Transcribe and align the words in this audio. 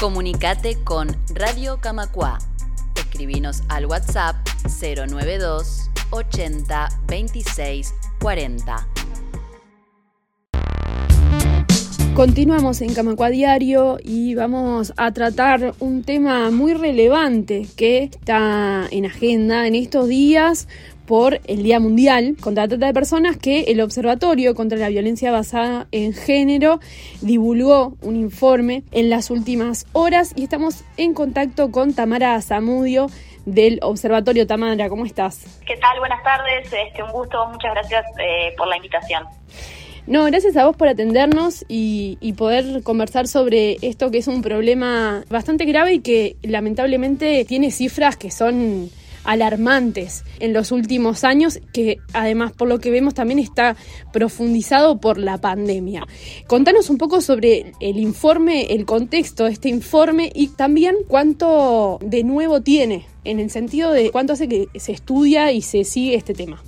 Comunicate 0.00 0.76
con 0.84 1.08
Radio 1.34 1.78
Camacua. 1.80 2.38
Escribinos 2.94 3.64
al 3.68 3.86
WhatsApp 3.86 4.36
092 4.80 5.90
80 6.10 6.88
26 7.08 7.94
40. 8.20 8.88
Continuamos 12.14 12.80
en 12.80 12.94
Camacua 12.94 13.30
Diario 13.30 13.98
y 14.00 14.36
vamos 14.36 14.92
a 14.96 15.10
tratar 15.10 15.74
un 15.80 16.04
tema 16.04 16.52
muy 16.52 16.74
relevante 16.74 17.66
que 17.76 18.04
está 18.04 18.86
en 18.92 19.06
agenda 19.06 19.66
en 19.66 19.74
estos 19.74 20.06
días 20.06 20.68
por 21.08 21.40
el 21.46 21.62
Día 21.62 21.80
Mundial 21.80 22.36
contra 22.38 22.64
la 22.64 22.68
Trata 22.68 22.86
de 22.86 22.92
Personas 22.92 23.38
que 23.38 23.62
el 23.62 23.80
Observatorio 23.80 24.54
contra 24.54 24.76
la 24.76 24.90
Violencia 24.90 25.32
Basada 25.32 25.86
en 25.90 26.12
Género 26.12 26.80
divulgó 27.22 27.96
un 28.02 28.14
informe 28.14 28.82
en 28.92 29.08
las 29.08 29.30
últimas 29.30 29.86
horas 29.92 30.34
y 30.36 30.44
estamos 30.44 30.84
en 30.98 31.14
contacto 31.14 31.72
con 31.72 31.94
Tamara 31.94 32.40
Zamudio 32.42 33.06
del 33.46 33.78
Observatorio. 33.80 34.46
Tamara, 34.46 34.90
¿cómo 34.90 35.06
estás? 35.06 35.60
¿Qué 35.66 35.76
tal? 35.78 35.98
Buenas 35.98 36.22
tardes, 36.22 36.70
este, 36.70 37.02
un 37.02 37.10
gusto, 37.10 37.48
muchas 37.48 37.72
gracias 37.72 38.04
eh, 38.18 38.54
por 38.58 38.68
la 38.68 38.76
invitación. 38.76 39.24
No, 40.06 40.24
gracias 40.24 40.58
a 40.58 40.66
vos 40.66 40.76
por 40.76 40.88
atendernos 40.88 41.64
y, 41.68 42.18
y, 42.20 42.34
poder 42.34 42.82
conversar 42.82 43.28
sobre 43.28 43.76
esto 43.82 44.10
que 44.10 44.18
es 44.18 44.28
un 44.28 44.42
problema 44.42 45.22
bastante 45.28 45.64
grave 45.64 45.94
y 45.94 46.00
que 46.00 46.36
lamentablemente 46.42 47.44
tiene 47.46 47.70
cifras 47.70 48.16
que 48.16 48.30
son 48.30 48.90
alarmantes 49.28 50.24
en 50.40 50.54
los 50.54 50.72
últimos 50.72 51.22
años, 51.22 51.60
que 51.74 51.98
además 52.14 52.52
por 52.52 52.66
lo 52.66 52.80
que 52.80 52.90
vemos 52.90 53.12
también 53.12 53.38
está 53.38 53.76
profundizado 54.10 54.98
por 55.00 55.18
la 55.18 55.38
pandemia. 55.38 56.06
Contanos 56.46 56.88
un 56.88 56.96
poco 56.96 57.20
sobre 57.20 57.72
el 57.78 57.98
informe, 57.98 58.72
el 58.72 58.86
contexto 58.86 59.44
de 59.44 59.52
este 59.52 59.68
informe 59.68 60.32
y 60.34 60.48
también 60.48 60.96
cuánto 61.06 61.98
de 62.02 62.24
nuevo 62.24 62.62
tiene, 62.62 63.04
en 63.24 63.38
el 63.38 63.50
sentido 63.50 63.92
de 63.92 64.10
cuánto 64.10 64.32
hace 64.32 64.48
que 64.48 64.68
se 64.76 64.92
estudia 64.92 65.52
y 65.52 65.60
se 65.60 65.84
sigue 65.84 66.14
este 66.14 66.32
tema. 66.32 66.62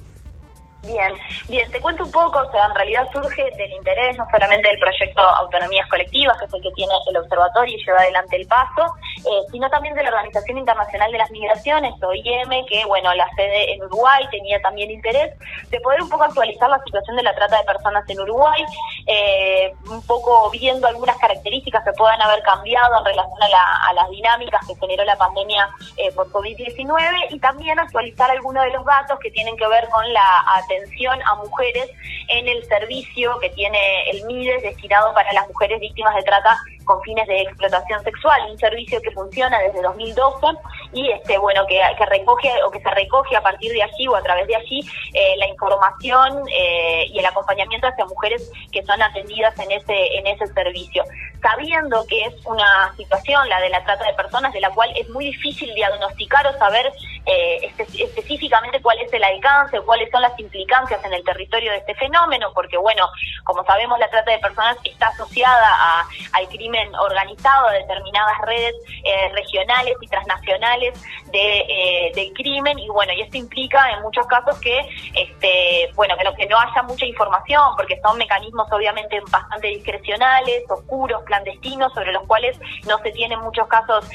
Bien, 0.83 1.13
bien, 1.49 1.71
te 1.71 1.79
cuento 1.79 2.05
un 2.05 2.11
poco, 2.11 2.39
o 2.39 2.51
sea, 2.51 2.65
en 2.65 2.75
realidad 2.75 3.07
surge 3.13 3.51
del 3.57 3.71
interés 3.71 4.17
no 4.17 4.27
solamente 4.31 4.67
del 4.67 4.79
proyecto 4.79 5.21
Autonomías 5.21 5.87
Colectivas, 5.89 6.39
que 6.39 6.47
es 6.47 6.55
el 6.55 6.63
que 6.63 6.71
tiene 6.71 6.95
el 7.07 7.17
observatorio 7.19 7.77
y 7.77 7.85
lleva 7.85 7.99
adelante 7.99 8.37
el 8.37 8.47
paso, 8.47 8.95
eh, 9.19 9.47
sino 9.53 9.69
también 9.69 9.95
de 9.95 10.03
la 10.03 10.09
Organización 10.09 10.57
Internacional 10.57 11.13
de 11.13 11.19
las 11.19 11.31
Migraciones, 11.31 12.03
OIM, 12.03 12.65
que, 12.67 12.85
bueno, 12.87 13.13
la 13.15 13.29
sede 13.37 13.75
en 13.75 13.83
Uruguay 13.83 14.25
tenía 14.31 14.59
también 14.63 14.91
interés 14.91 15.39
de 15.69 15.81
poder 15.81 16.01
un 16.01 16.09
poco 16.09 16.25
actualizar 16.25 16.71
la 16.71 16.83
situación 16.83 17.17
de 17.17 17.25
la 17.25 17.35
trata 17.35 17.59
de 17.59 17.65
personas 17.65 18.09
en 18.09 18.21
Uruguay, 18.21 18.65
eh, 19.07 19.75
un 19.91 20.05
poco 20.07 20.49
viendo 20.51 20.87
algunas 20.87 21.19
características 21.19 21.85
que 21.85 21.93
puedan 21.93 22.23
haber 22.23 22.43
cambiado 22.43 22.99
en 23.01 23.05
relación 23.05 23.43
a, 23.43 23.93
las 23.93 24.09
dinámicas 24.09 24.67
que 24.67 24.75
generó 24.77 25.05
la 25.05 25.17
pandemia 25.17 25.69
eh, 25.97 26.11
por 26.13 26.31
COVID-19 26.31 27.27
y 27.31 27.39
también 27.39 27.79
actualizar 27.79 28.31
algunos 28.31 28.65
de 28.65 28.71
los 28.71 28.85
datos 28.85 29.19
que 29.19 29.31
tienen 29.31 29.57
que 29.57 29.67
ver 29.67 29.89
con 29.91 30.11
la 30.13 30.43
atención 30.71 31.19
a 31.23 31.35
mujeres 31.37 31.91
en 32.29 32.49
el 32.49 32.65
servicio 32.65 33.39
que 33.41 33.51
tiene 33.51 33.79
el 34.11 34.25
MIDES 34.25 34.63
destinado 34.63 35.13
para 35.15 35.33
las 35.33 35.49
mujeres 35.49 35.81
víctimas 35.81 36.15
de 36.15 36.23
trata 36.23 36.59
con 36.91 37.01
fines 37.03 37.25
de 37.29 37.43
explotación 37.43 38.03
sexual, 38.03 38.51
un 38.51 38.59
servicio 38.59 39.01
que 39.01 39.13
funciona 39.13 39.61
desde 39.61 39.81
2012 39.81 40.47
y 40.93 41.09
este 41.13 41.39
bueno 41.39 41.65
que, 41.69 41.81
recoge 42.07 42.51
o 42.67 42.71
que 42.73 42.81
se 42.81 42.91
recoge 42.91 43.37
a 43.37 43.41
partir 43.41 43.71
de 43.73 43.81
allí 43.85 44.09
o 44.09 44.17
a 44.17 44.23
través 44.23 44.49
de 44.49 44.57
allí 44.57 44.81
eh, 45.15 45.37
la 45.39 45.47
información 45.47 46.43
eh, 46.53 47.07
y 47.13 47.17
el 47.17 47.27
acompañamiento 47.27 47.87
hacia 47.87 48.05
mujeres 48.07 48.51
que 48.73 48.83
son 48.83 49.01
atendidas 49.01 49.57
en 49.61 49.71
ese 49.71 50.19
en 50.19 50.27
ese 50.27 50.49
servicio, 50.49 51.05
sabiendo 51.41 52.05
que 52.09 52.25
es 52.25 52.35
una 52.45 52.93
situación 52.97 53.49
la 53.49 53.61
de 53.61 53.71
la 53.71 53.85
trata 53.85 54.05
de 54.07 54.15
personas 54.15 54.53
de 54.53 54.61
la 54.61 54.71
cual 54.71 54.93
es 54.97 55.09
muy 55.11 55.27
difícil 55.27 55.73
diagnosticar 55.75 56.45
o 56.49 56.59
saber 56.59 56.91
eh, 57.27 57.73
específicamente 57.77 58.83
cuál 58.83 58.99
es 58.99 59.13
el 59.13 59.23
alcance, 59.23 59.81
cuáles 59.83 60.11
son 60.11 60.23
las 60.23 60.37
implicancias 60.41 61.05
en 61.05 61.13
el 61.13 61.23
territorio 61.23 61.71
de 61.71 61.79
este 61.79 61.95
fenómeno, 61.95 62.51
porque 62.53 62.77
bueno, 62.79 63.09
como 63.45 63.63
sabemos 63.65 63.97
la 64.01 64.11
trata 64.11 64.33
de 64.33 64.39
personas 64.39 64.77
está 64.85 65.09
asociada 65.09 65.69
a, 65.69 66.09
al 66.33 66.49
crimen 66.49 66.80
organizado, 67.01 67.69
a 67.69 67.73
determinadas 67.73 68.39
redes 68.47 68.75
eh, 69.05 69.29
regionales 69.33 69.95
y 70.01 70.07
transnacionales 70.07 71.03
de, 71.33 72.11
eh, 72.17 72.33
crimen 72.35 72.79
y 72.79 72.89
bueno, 72.89 73.13
y 73.13 73.23
esto 73.23 73.37
implica 73.37 73.91
en 73.91 74.03
muchos 74.03 74.27
casos 74.27 74.59
que 74.61 74.79
este 75.15 75.91
bueno, 75.95 76.17
que, 76.17 76.25
no, 76.25 76.35
que 76.35 76.47
no 76.47 76.59
haya 76.59 76.83
mucha 76.83 77.05
información, 77.05 77.63
porque 77.77 78.01
son 78.01 78.17
mecanismos 78.19 78.71
obviamente 78.71 79.21
bastante 79.31 79.69
discrecionales, 79.69 80.65
oscuros, 80.71 81.23
clandestinos, 81.25 81.93
sobre 81.93 82.13
los 82.13 82.23
cuales 82.27 82.59
no 82.87 82.99
se 82.99 83.11
tiene 83.13 83.35
en 83.35 83.41
muchos 83.41 83.67
casos 83.69 84.09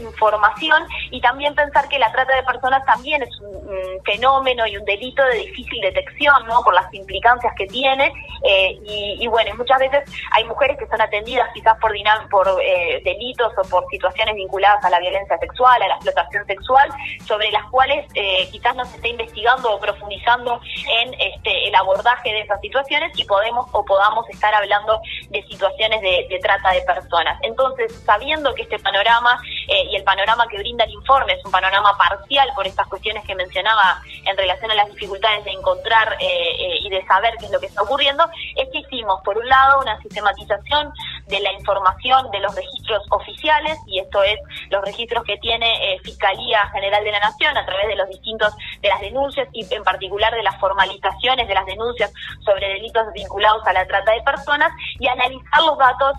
información 0.00 0.86
y 1.10 1.20
también 1.20 1.54
pensar 1.54 1.88
que 1.88 1.98
la 1.98 2.12
trata 2.12 2.36
de 2.36 2.42
personas 2.42 2.84
también 2.84 3.22
es 3.22 3.40
un, 3.40 3.56
fenómeno 4.04 4.66
y 4.66 4.76
un 4.76 4.84
delito 4.84 5.22
de 5.24 5.38
difícil 5.38 5.80
detección, 5.80 6.46
¿no? 6.46 6.62
Por 6.62 6.74
las 6.74 6.92
implicancias 6.94 7.52
que 7.56 7.66
tiene. 7.66 8.12
Eh, 8.44 8.78
y, 9.18 9.26
bueno, 9.26 9.54
muchas 9.56 9.78
veces 9.78 10.04
hay 10.32 10.44
mujeres 10.44 10.78
que 10.78 10.86
son 10.86 11.00
atendidas 11.00 11.48
quizás 11.52 11.76
por, 11.80 11.92
por 12.30 12.48
eh, 12.62 13.00
delitos 13.04 13.52
o 13.56 13.68
por 13.68 13.86
situaciones 13.90 14.34
vinculadas 14.34 14.84
a 14.84 14.90
la 14.90 14.98
violencia 15.00 15.38
sexual, 15.38 15.82
a 15.82 15.88
la 15.88 15.94
explotación 15.94 16.46
sexual, 16.46 16.88
sobre 17.26 17.50
las 17.50 17.64
cuales 17.70 18.06
eh, 18.14 18.48
quizás 18.50 18.74
no 18.76 18.84
se 18.84 18.96
está 18.96 19.08
investigando 19.08 19.74
o 19.74 19.80
profundizando 19.80 20.60
en 21.02 21.14
este, 21.14 21.68
el 21.68 21.74
abordaje 21.74 22.30
de 22.32 22.40
esas 22.40 22.60
situaciones 22.60 23.12
y 23.18 23.24
podemos 23.24 23.66
o 23.72 23.84
podamos 23.84 24.28
estar 24.30 24.54
hablando 24.54 25.00
de 25.30 25.42
situaciones 25.44 26.00
de, 26.00 26.38
trata 26.42 26.70
de 26.72 26.82
personas. 26.82 27.38
Entonces, 27.42 27.92
sabiendo 28.04 28.54
que 28.54 28.62
este 28.62 28.78
panorama 28.78 29.40
y 29.68 29.96
el 29.96 30.04
panorama 30.04 30.46
que 30.48 30.58
brinda 30.58 30.84
el 30.84 30.92
informe 30.92 31.32
es 31.32 31.44
un 31.44 31.50
panorama 31.50 31.96
parcial, 31.96 32.48
por 32.54 32.66
estas 32.66 32.86
cuestiones 32.86 33.24
que 33.24 33.34
mencionaba 33.34 34.00
en 34.24 34.36
relación 34.36 34.70
a 34.70 34.74
las 34.74 34.88
dificultades 34.88 35.44
de 35.44 35.52
encontrar 35.52 36.16
eh, 36.20 36.26
eh, 36.26 36.78
y 36.82 36.90
de 36.90 37.04
saber 37.06 37.34
qué 37.38 37.46
es 37.46 37.52
lo 37.52 37.60
que 37.60 37.66
está 37.66 37.82
ocurriendo, 37.82 38.28
es 38.56 38.68
que 38.70 38.78
hicimos, 38.78 39.20
por 39.22 39.38
un 39.38 39.48
lado, 39.48 39.80
una 39.80 40.00
sistematización 40.00 40.92
de 41.26 41.40
la 41.40 41.52
información 41.52 42.30
de 42.30 42.40
los 42.40 42.54
registros 42.54 43.02
oficiales, 43.10 43.78
y 43.86 44.00
esto 44.00 44.22
es 44.22 44.38
los 44.70 44.84
registros 44.84 45.24
que 45.24 45.36
tiene 45.38 45.94
eh, 45.94 45.98
Fiscalía 46.02 46.68
General 46.72 47.02
de 47.04 47.12
la 47.12 47.20
Nación 47.20 47.56
a 47.56 47.64
través 47.64 47.88
de 47.88 47.96
los 47.96 48.08
distintos, 48.08 48.54
de 48.80 48.88
las 48.88 49.00
denuncias 49.00 49.48
y 49.52 49.66
en 49.74 49.84
particular 49.84 50.34
de 50.34 50.42
las 50.42 50.58
formalizaciones 50.58 51.48
de 51.48 51.54
las 51.54 51.66
denuncias 51.66 52.12
sobre 52.44 52.68
delitos 52.68 53.12
vinculados 53.12 53.66
a 53.66 53.72
la 53.72 53.86
trata 53.86 54.12
de 54.12 54.22
personas, 54.22 54.72
y 54.98 55.08
analizar 55.08 55.62
los 55.62 55.78
datos 55.78 56.16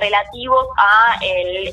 relativos 0.00 0.66
a, 0.76 1.16
el, 1.22 1.70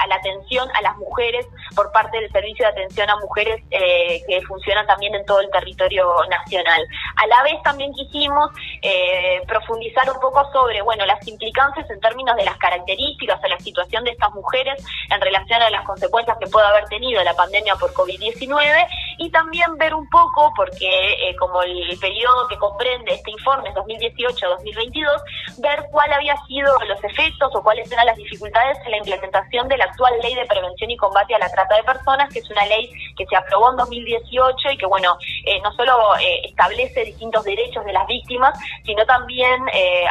a 0.00 0.06
la 0.06 0.14
atención 0.14 0.68
a 0.74 0.82
las 0.82 0.96
mujeres 0.96 1.46
por 1.74 1.90
parte 1.92 2.20
del 2.20 2.30
Servicio 2.30 2.64
de 2.66 2.72
Atención 2.72 3.10
a 3.10 3.16
Mujeres 3.16 3.62
eh, 3.70 4.22
que 4.26 4.40
funciona 4.42 4.86
también 4.86 5.14
en 5.14 5.24
todo 5.24 5.40
el 5.40 5.50
territorio 5.50 6.14
nacional. 6.28 6.86
A 7.16 7.26
la 7.26 7.42
vez 7.42 7.62
también 7.62 7.92
quisimos 7.92 8.50
eh, 8.82 9.42
profundizar 9.46 10.10
un 10.10 10.20
poco 10.20 10.50
sobre, 10.52 10.82
bueno, 10.82 11.04
las 11.06 11.26
implicancias 11.26 11.88
en 11.90 12.00
términos 12.00 12.36
de 12.36 12.44
las 12.44 12.56
características 12.58 13.40
o 13.42 13.48
la 13.48 13.58
situación 13.58 14.04
de 14.04 14.12
estas 14.12 14.32
mujeres 14.32 14.77
en 15.10 15.20
relación 15.20 15.62
a 15.62 15.70
las 15.70 15.84
consecuencias 15.84 16.36
que 16.40 16.46
puede 16.48 16.66
haber 16.66 16.84
tenido 16.86 17.22
la 17.22 17.34
pandemia 17.34 17.76
por 17.76 17.92
COVID-19 17.92 18.86
y 19.18 19.30
también 19.30 19.76
ver 19.78 19.94
un 19.94 20.08
poco, 20.08 20.52
porque 20.56 20.88
eh, 20.88 21.34
como 21.36 21.62
el 21.62 21.98
periodo 21.98 22.46
que 22.48 22.56
comprende 22.56 23.14
este 23.14 23.32
informe 23.32 23.68
es 23.68 23.74
2018-2022, 23.74 25.22
ver 25.58 25.84
cuál 25.90 26.12
había 26.12 26.36
sido 26.46 26.72
los 26.86 27.02
efectos 27.02 27.50
o 27.54 27.62
cuáles 27.62 27.90
eran 27.90 28.06
las 28.06 28.16
dificultades 28.16 28.78
en 28.84 28.92
la 28.92 28.98
implementación 28.98 29.66
de 29.68 29.76
la 29.76 29.84
actual 29.86 30.14
ley 30.22 30.34
de 30.34 30.46
prevención 30.46 30.90
y 30.90 30.96
combate 30.96 31.34
a 31.34 31.38
la 31.38 31.50
trata 31.50 31.76
de 31.76 31.82
personas, 31.82 32.32
que 32.32 32.38
es 32.38 32.50
una 32.50 32.64
ley 32.66 32.90
que 33.16 33.26
se 33.26 33.36
aprobó 33.36 33.70
en 33.70 33.76
2018 33.78 34.70
y 34.72 34.78
que, 34.78 34.86
bueno, 34.86 35.18
eh, 35.44 35.60
no 35.62 35.72
solo 35.72 36.16
eh, 36.20 36.42
establece 36.44 37.04
distintos 37.04 37.42
derechos 37.44 37.84
de 37.84 37.92
las 37.92 38.06
víctimas, 38.06 38.56
sino 38.84 39.04
también 39.04 39.48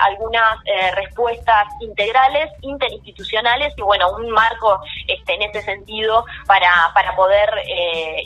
algunas 0.02 0.60
respuestas 0.94 1.68
integrales, 1.82 2.52
interinstitucionales 2.62 3.74
y, 3.78 3.82
bueno, 3.82 4.12
un 4.12 4.30
marco 4.30 4.82
este, 5.08 5.36
en 5.36 5.44
ese 5.44 5.62
sentido 5.62 6.26
para, 6.46 6.72
para 6.94 7.16
poder 7.16 7.50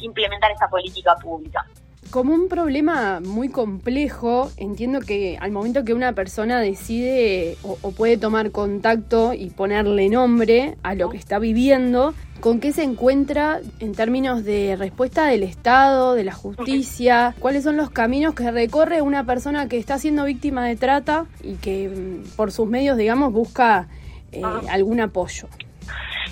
implementar 0.02 0.52
esa 0.52 0.68
política 0.72 1.16
pública. 1.22 1.68
Como 2.10 2.34
un 2.34 2.50
problema 2.50 3.22
muy 3.22 3.48
complejo, 3.48 4.52
entiendo 4.58 5.00
que 5.00 5.38
al 5.40 5.52
momento 5.52 5.86
que 5.86 5.94
una 5.94 6.12
persona 6.12 6.60
decide 6.60 7.58
o, 7.64 7.78
puede 7.92 8.18
tomar 8.18 8.52
contacto 8.52 9.34
y 9.34 9.50
ponerle 9.50 10.10
nombre 10.10 10.76
a 10.84 10.94
lo 10.94 11.10
que 11.10 11.16
está 11.16 11.40
viviendo, 11.40 12.14
¿con 12.42 12.60
qué 12.60 12.74
se 12.74 12.84
encuentra 12.84 13.62
en 13.80 13.94
términos 13.94 14.44
de 14.44 14.76
respuesta 14.76 15.28
del 15.28 15.44
Estado, 15.44 16.14
de 16.14 16.26
la 16.26 16.34
justicia? 16.34 17.34
¿Cuáles 17.40 17.64
son 17.64 17.78
los 17.78 17.92
caminos 17.92 18.36
que 18.36 18.52
recorre 18.52 19.02
una 19.02 19.26
persona 19.26 19.70
que 19.70 19.78
está 19.78 19.98
siendo 19.98 20.26
víctima 20.26 20.66
de 20.66 20.76
trata 20.76 21.28
y 21.42 21.54
que 21.56 21.88
mm, 21.88 22.36
por 22.36 22.52
sus 22.52 22.68
medios, 22.68 22.98
digamos, 22.98 23.32
busca 23.32 23.88
eh, 24.34 24.42
algún 24.70 25.00
apoyo? 25.00 25.48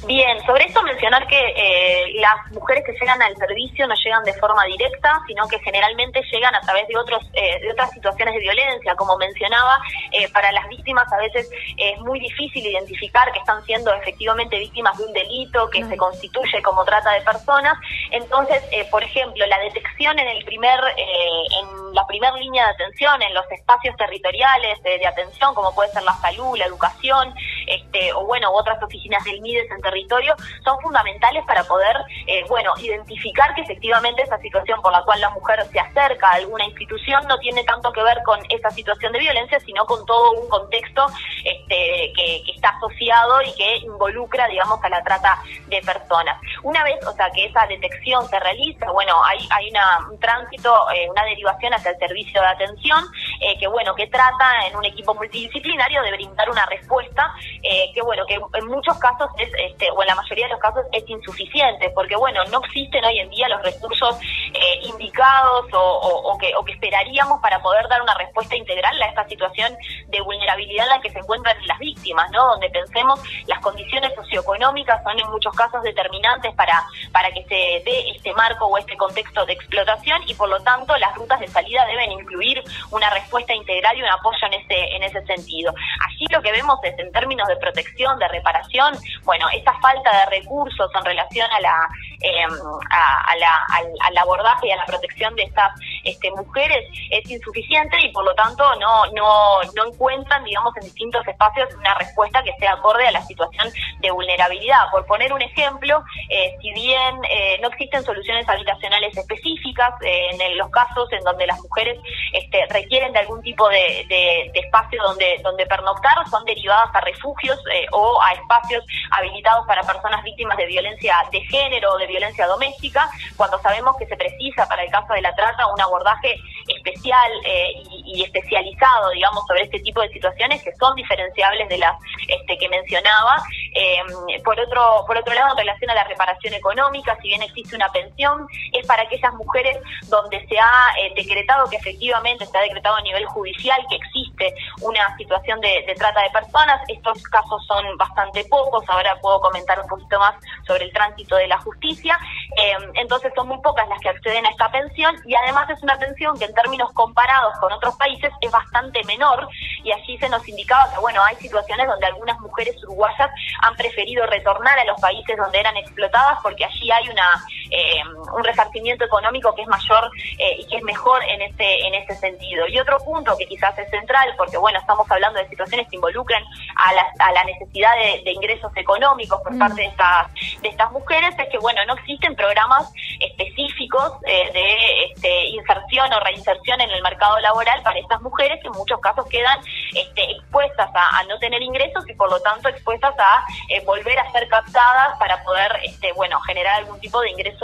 Bien, 0.06 0.44
sobre 0.46 0.66
esto 0.66 0.81
mencionar 0.84 1.28
que 1.28 1.38
eh, 1.38 2.13
las 2.16 2.51
mujeres 2.51 2.84
que 2.86 2.94
llegan 2.94 3.22
al 3.22 3.36
servicio 3.36 3.86
no 3.86 3.96
llegan 3.96 4.24
de 4.24 4.34
forma 4.34 4.63
directa, 4.66 5.22
sino 5.28 5.48
que 5.48 5.60
generalmente 5.60 6.22
llegan 6.31 6.56
a 6.56 6.62
través 6.62 6.88
de 6.88 6.98
otros 6.98 7.22
eh, 7.34 7.60
de 7.60 7.72
otras 7.72 7.92
situaciones 7.92 8.36
de 8.36 8.40
violencia. 8.40 8.96
Como 8.96 9.18
mencionaba, 9.18 9.80
eh, 10.12 10.30
para 10.31 10.51
las 10.54 10.68
víctimas 10.69 11.12
a 11.12 11.18
veces 11.18 11.50
es 11.78 12.00
muy 12.00 12.19
difícil 12.19 12.66
identificar 12.66 13.31
que 13.34 13.40
están 13.40 13.63
siendo 13.66 13.94
efectivamente 13.94 14.57
víctimas 14.57 14.98
de 14.98 15.06
un 15.06 15.13
delito 15.13 15.69
que 15.69 15.84
se 15.84 15.98
constituye 15.98 16.62
como 16.62 16.86
trata 16.86 17.12
de 17.12 17.22
personas. 17.22 17.78
Entonces, 18.12 18.63
por 18.90 19.04
ejemplo, 19.04 19.46
la 19.48 19.60
detección 19.60 20.18
en 20.18 20.28
el 20.28 20.46
primer 20.46 20.80
en 20.98 21.94
la 21.94 22.06
primera 22.06 22.36
línea 22.38 22.66
de 22.68 22.72
atención, 22.72 23.22
en 23.22 23.34
los 23.34 23.50
espacios 23.51 23.96
territoriales 23.98 24.81
de, 24.84 24.98
de 24.98 25.07
atención, 25.07 25.54
como 25.56 25.74
puede 25.74 25.92
ser 25.92 26.04
la 26.04 26.13
salud, 26.13 26.57
la 26.57 26.66
educación, 26.66 27.34
este, 27.69 28.12
o 28.13 28.25
bueno, 28.25 28.51
otras 28.51 28.81
oficinas 28.81 29.24
del 29.24 29.42
MIDES 29.42 29.71
en 29.71 29.81
territorio, 29.81 30.36
son 30.63 30.80
fundamentales 30.81 31.45
para 31.45 31.63
poder, 31.63 31.95
eh, 32.27 32.44
bueno, 32.50 32.74
identificar 32.80 33.54
que 33.56 33.62
efectivamente 33.62 34.24
esa 34.24 34.38
situación 34.39 34.81
por 34.81 34.92
la 34.92 35.04
cual 35.04 35.21
la 35.21 35.30
mujer 35.30 35.66
se 35.71 35.80
acerca 35.80 36.30
a 36.30 36.36
alguna 36.36 36.66
institución 36.66 37.25
no 37.27 37.38
tiene 37.39 37.63
tanto 37.63 37.92
que 37.92 38.04
ver 38.04 38.21
con 38.24 38.39
esa 38.50 38.69
situación 38.71 39.13
de 39.13 39.19
violencia, 39.19 39.60
sino 39.60 39.86
con 39.86 40.06
todo 40.06 40.31
un 40.31 40.50
contexto 40.50 41.06
este, 41.44 42.12
que, 42.16 42.44
está 42.56 42.69
asociado 42.69 43.42
y 43.44 43.54
que 43.56 43.77
involucra, 43.77 44.48
digamos, 44.48 44.83
a 44.83 44.89
la 44.89 45.04
trata 45.04 45.42
de 45.68 45.81
personas. 45.81 46.39
Una 46.63 46.83
vez, 46.83 47.06
o 47.06 47.12
sea, 47.13 47.30
que 47.31 47.45
esa 47.45 47.65
detección 47.68 48.27
se 48.27 48.39
realiza, 48.39 48.92
bueno, 48.92 49.24
hay, 49.24 49.48
hay 49.51 49.69
una, 49.69 50.10
un 50.10 50.19
tránsito, 50.19 50.75
eh, 50.92 51.10
una 51.10 51.24
derivación 51.24 51.74
hacia 51.74 51.92
el 51.92 52.00
servicio 52.00 52.42
de 52.42 52.48
atención, 52.48 53.06
eh, 53.39 53.57
que 53.57 53.68
bueno, 53.68 53.95
que 53.95 54.07
trata 54.07 54.68
en 54.68 54.75
un 54.75 54.83
equipo 54.83 55.15
multidisciplinario 55.15 56.01
de 56.03 56.12
brindar 56.12 56.50
una 56.50 56.65
respuesta 56.65 57.33
eh, 57.63 57.91
que 57.94 58.01
bueno, 58.01 58.25
que 58.25 58.36
en 58.36 58.65
muchos 58.68 58.97
casos 59.00 59.30
es, 59.38 59.50
este, 59.57 59.89
o 59.91 60.01
en 60.01 60.07
la 60.07 60.15
mayoría 60.15 60.47
de 60.47 60.51
los 60.51 60.59
casos 60.59 60.86
es 60.91 61.07
insuficiente, 61.07 61.89
porque 61.91 62.15
bueno, 62.15 62.44
no 62.51 62.62
existen 62.63 63.03
hoy 63.06 63.19
en 63.19 63.30
día 63.30 63.47
los 63.47 63.62
recursos 63.63 64.18
eh, 64.53 64.80
indicados 64.83 65.68
o, 65.74 66.38
que, 66.38 66.51
esperaríamos 66.74 67.41
para 67.41 67.62
poder 67.62 67.88
dar 67.88 68.01
una 68.01 68.13
respuesta 68.15 68.56
integral 68.56 69.01
a 69.01 69.06
esta 69.07 69.27
situación 69.27 69.75
de 70.07 70.21
vulnerabilidad 70.21 70.86
en 70.86 70.89
la 70.89 71.01
que 71.01 71.09
se 71.09 71.19
encuentran 71.19 71.56
las 71.65 71.80
víctimas, 71.80 72.30
¿no? 72.31 72.45
Donde 72.51 72.69
pensemos 72.69 73.19
las 73.47 73.59
condiciones 73.59 74.13
socioeconómicas 74.15 75.01
son 75.03 75.19
en 75.19 75.30
muchos 75.31 75.53
casos 75.56 75.81
determinantes 75.81 76.53
para, 76.56 76.86
para 77.12 77.31
que 77.31 77.44
se 77.45 77.83
dé 77.86 78.12
este 78.15 78.33
marco 78.33 78.68
o 78.68 78.77
este 78.77 78.95
contexto 78.97 79.45
de 79.45 79.53
explotación 79.53 80.21
y 80.27 80.33
por 80.36 80.50
lo 80.50 80.59
tanto 80.62 80.95
las 80.97 81.15
rutas 81.15 81.39
de 81.39 81.47
salida 81.47 81.86
deben 81.86 82.12
incluir 82.12 82.63
una 82.91 83.09
respuesta 83.09 83.28
integral 83.53 83.97
y 83.97 84.01
un 84.01 84.09
apoyo 84.09 84.47
en 84.47 84.53
ese, 84.53 84.95
en 84.95 85.03
ese 85.03 85.21
sentido. 85.25 85.73
Allí 86.07 86.25
lo 86.31 86.41
que 86.41 86.51
vemos 86.51 86.79
es 86.83 86.97
en 86.97 87.11
términos 87.11 87.47
de 87.47 87.57
protección, 87.57 88.17
de 88.19 88.27
reparación, 88.27 88.95
bueno, 89.23 89.47
esa 89.53 89.73
falta 89.79 90.11
de 90.19 90.39
recursos 90.39 90.89
en 90.95 91.05
relación 91.05 91.47
a 91.51 91.59
la, 91.59 91.89
em, 92.21 92.51
a, 92.89 93.36
la 93.38 93.66
al, 94.06 94.18
abordaje 94.18 94.68
y 94.68 94.71
a 94.71 94.77
la 94.77 94.86
protección 94.86 95.36
de 95.36 95.44
estas 95.44 95.71
este, 96.04 96.31
mujeres 96.31 96.88
es 97.10 97.30
insuficiente 97.30 98.00
y 98.01 98.12
por 98.12 98.25
lo 98.25 98.33
tanto 98.36 98.63
no, 98.75 99.06
no, 99.13 99.62
no 99.75 99.88
encuentran, 99.88 100.44
digamos, 100.44 100.75
en 100.77 100.83
distintos 100.83 101.27
espacios 101.27 101.69
una 101.75 101.94
respuesta 101.95 102.44
que 102.44 102.54
sea 102.60 102.74
acorde 102.74 103.07
a 103.07 103.12
la 103.12 103.21
situación 103.21 103.71
de 104.00 104.12
vulnerabilidad. 104.12 104.89
Por 104.92 105.06
poner 105.06 105.31
un 105.33 105.42
ejemplo, 105.42 106.04
eh, 106.30 106.56
si 106.62 106.74
bien 106.74 107.19
eh, 107.30 107.57
no 107.62 107.69
existen 107.69 108.04
soluciones 108.04 108.48
habitacionales 108.48 109.15
específicas, 109.15 109.94
eh, 110.01 110.30
en 110.31 110.57
los 110.57 110.69
casos 110.69 111.12
en 111.12 111.24
donde 111.24 111.48
las 111.48 111.60
mujeres 111.62 112.00
este, 112.33 112.65
requieren 112.68 113.13
de 113.13 113.19
algún 113.19 113.42
tipo 113.42 113.68
de, 113.69 114.51
espacio 114.54 115.01
donde, 115.04 115.39
donde 115.44 115.65
pernoctar, 115.65 116.27
son 116.30 116.44
derivadas 116.45 116.89
a 116.94 117.01
refugios 117.01 117.60
eh, 117.74 117.86
o 117.92 118.22
a 118.22 118.33
espacios 118.33 118.83
habilitados 119.12 119.65
para 119.68 119.83
personas 119.83 120.24
víctimas 120.24 120.57
de 120.57 120.65
violencia 120.65 121.15
de 121.31 121.42
género 121.42 121.94
o 121.94 121.98
de 121.98 122.07
violencia 122.09 122.45
doméstica, 122.45 123.09
cuando 123.38 123.59
sabemos 123.61 123.95
que 123.97 124.06
se 124.06 124.17
precisa 124.17 124.67
para 124.67 124.83
el 124.83 124.91
caso 124.91 125.13
de 125.13 125.21
la 125.21 125.33
trata 125.33 125.67
un 125.67 125.79
abordaje 125.79 126.35
especial 126.67 127.31
eh, 127.45 127.73
y, 128.06 128.23
especializado, 128.23 129.09
digamos, 129.11 129.45
sobre 129.47 129.63
este 129.63 129.79
tipo 129.79 130.01
de 130.01 130.09
situaciones 130.09 130.61
que 130.63 130.71
son 130.75 130.95
diferenciables 130.95 131.69
de 131.69 131.77
las 131.77 131.95
este, 132.27 132.57
que 132.57 132.69
mencionaba. 132.69 133.44
Eh, 133.74 134.42
por 134.44 134.60
otro 134.60 135.04
por 135.06 135.18
otro 135.18 135.33
lado, 135.33 135.51
en 135.51 135.57
relación 135.57 135.89
a 135.92 135.95
la 135.95 136.04
reparación 136.04 136.54
económica, 136.54 137.18
si 137.21 137.30
bien 137.30 137.42
existe 137.42 137.75
una 137.75 137.92
pensión, 137.92 138.48
es 138.74 138.86
para 138.88 139.04
aquellas 139.04 139.33
mujeres 139.33 139.77
donde 140.07 140.45
se 140.48 140.57
ha 140.60 140.94
decretado 141.16 141.69
que 141.69 141.77
efectivamente 141.77 142.45
se 142.45 142.57
ha 142.57 142.62
decretado 142.62 142.95
a 142.95 143.01
nivel 143.01 143.25
judicial 143.25 143.80
que 143.89 143.95
existe 143.95 144.54
una 144.81 145.16
situación 145.18 145.60
de, 145.62 145.83
de 145.88 145.95
trata 145.95 146.21
de 146.21 146.30
personas. 146.30 146.81
Estos 146.88 147.21
casos 147.24 147.66
son 147.68 147.98
bastante 147.98 148.44
pocos, 148.45 148.83
ahora 148.88 149.16
puedo 149.21 149.39
comentar 149.42 149.80
un 149.80 149.88
poquito 149.88 150.19
más 150.19 150.36
sobre 150.65 150.86
el 150.86 150.94
tránsito 150.94 151.36
de 151.36 151.48
la 151.48 151.60
justicia, 151.60 152.18
eh, 152.57 152.77
entonces 152.95 153.31
son 153.36 153.48
muy 153.48 153.60
pocas 153.62 153.88
las 153.88 154.00
que 154.00 154.10
acceden 154.10 154.45
a 154.45 154.50
esta 154.50 154.69
pensión. 154.72 155.15
Y 155.25 155.36
además 155.36 155.69
es 155.69 155.81
una 155.83 155.98
pensión 155.98 156.38
que 156.38 156.45
en 156.45 156.54
términos 156.54 156.92
comparados 156.94 157.54
con 157.60 157.72
otros 157.72 157.95
países 157.95 158.31
es 158.42 158.51
bastante 158.51 159.04
menor. 159.06 159.48
Y 159.83 159.92
allí 159.92 160.18
se 160.18 160.30
nos 160.30 160.48
indicaba 160.48 160.89
que 160.92 161.00
bueno, 161.00 161.24
hay 161.24 161.36
situaciones 161.36 161.88
donde 161.88 162.07
algunas 162.07 162.39
mujeres 162.39 162.75
uruguayas 162.83 163.30
han 163.61 163.75
preferido 163.75 164.25
retornar 164.25 164.77
a 164.79 164.85
los 164.85 165.00
países 165.00 165.38
donde 165.38 165.59
eran 165.59 165.77
explotadas 165.77 166.39
porque 166.44 166.65
allí 166.65 166.91
hay 166.91 167.09
una 167.09 167.44
eh, 167.69 168.01
un 168.33 168.44
resarcimiento 168.44 169.06
económico 169.06 169.54
que 169.56 169.63
es 169.63 169.68
mayor 169.68 170.10
eh, 170.38 170.57
y 170.60 170.68
que 170.68 170.77
es 170.77 170.83
mejor 170.83 171.24
en 171.24 171.42
ese 171.42 171.88
en 171.88 171.94
ese 171.95 172.16
sentido. 172.16 172.68
Y 172.68 172.80
otro 172.80 172.98
punto 173.00 173.36
que 173.38 173.45
quizás 173.45 173.77
es 173.77 173.89
central, 173.89 174.33
porque 174.38 174.57
bueno, 174.57 174.80
estamos 174.80 175.10
hablando 175.12 175.39
de 175.39 175.48
situaciones 175.50 175.88
que 175.89 175.95
involucran 175.95 176.44
a 176.75 176.94
las 176.94 177.19
a 177.19 177.31
la 177.31 177.44
necesidad 177.44 177.94
de, 177.95 178.31
ingresos 178.31 178.71
económicos 178.75 179.42
por 179.42 179.54
mm. 179.54 179.60
parte 179.60 179.81
de 179.81 179.88
estas, 179.88 180.33
de 180.62 180.69
estas 180.69 180.92
mujeres 180.92 181.36
es 181.38 181.50
que, 181.50 181.57
bueno, 181.57 181.83
no 181.86 181.94
existen 181.94 182.36
programas 182.36 182.92
específicos 183.19 184.13
eh, 184.25 184.51
de 184.54 185.04
este, 185.06 185.45
inserción 185.48 186.12
o 186.13 186.19
reinserción 186.19 186.81
en 186.81 186.89
el 186.89 187.01
mercado 187.01 187.39
laboral 187.39 187.81
para 187.83 188.00
estas 188.00 188.22
mujeres 188.22 188.60
que 188.62 188.68
en 188.68 188.74
muchos 188.74 189.00
casos 189.00 189.27
quedan 189.27 189.60
este, 189.95 190.31
expuestas 190.31 190.89
a, 190.94 191.24
no 191.24 191.38
tener 191.39 191.62
ingresos 191.62 192.07
y 192.07 192.13
por 192.13 192.30
lo 192.30 192.39
tanto 192.42 192.69
expuestas 192.69 193.13
a 193.19 193.44
eh, 193.69 193.83
volver 193.86 194.18
a 194.19 194.31
ser 194.31 194.48
captadas 194.48 195.18
para 195.19 195.44
poder, 195.44 195.72
este, 195.83 196.12
bueno, 196.13 196.39
generar 196.42 196.75
algún 196.75 197.00
tipo 197.00 197.22
de 197.22 197.31
ingreso 197.31 197.58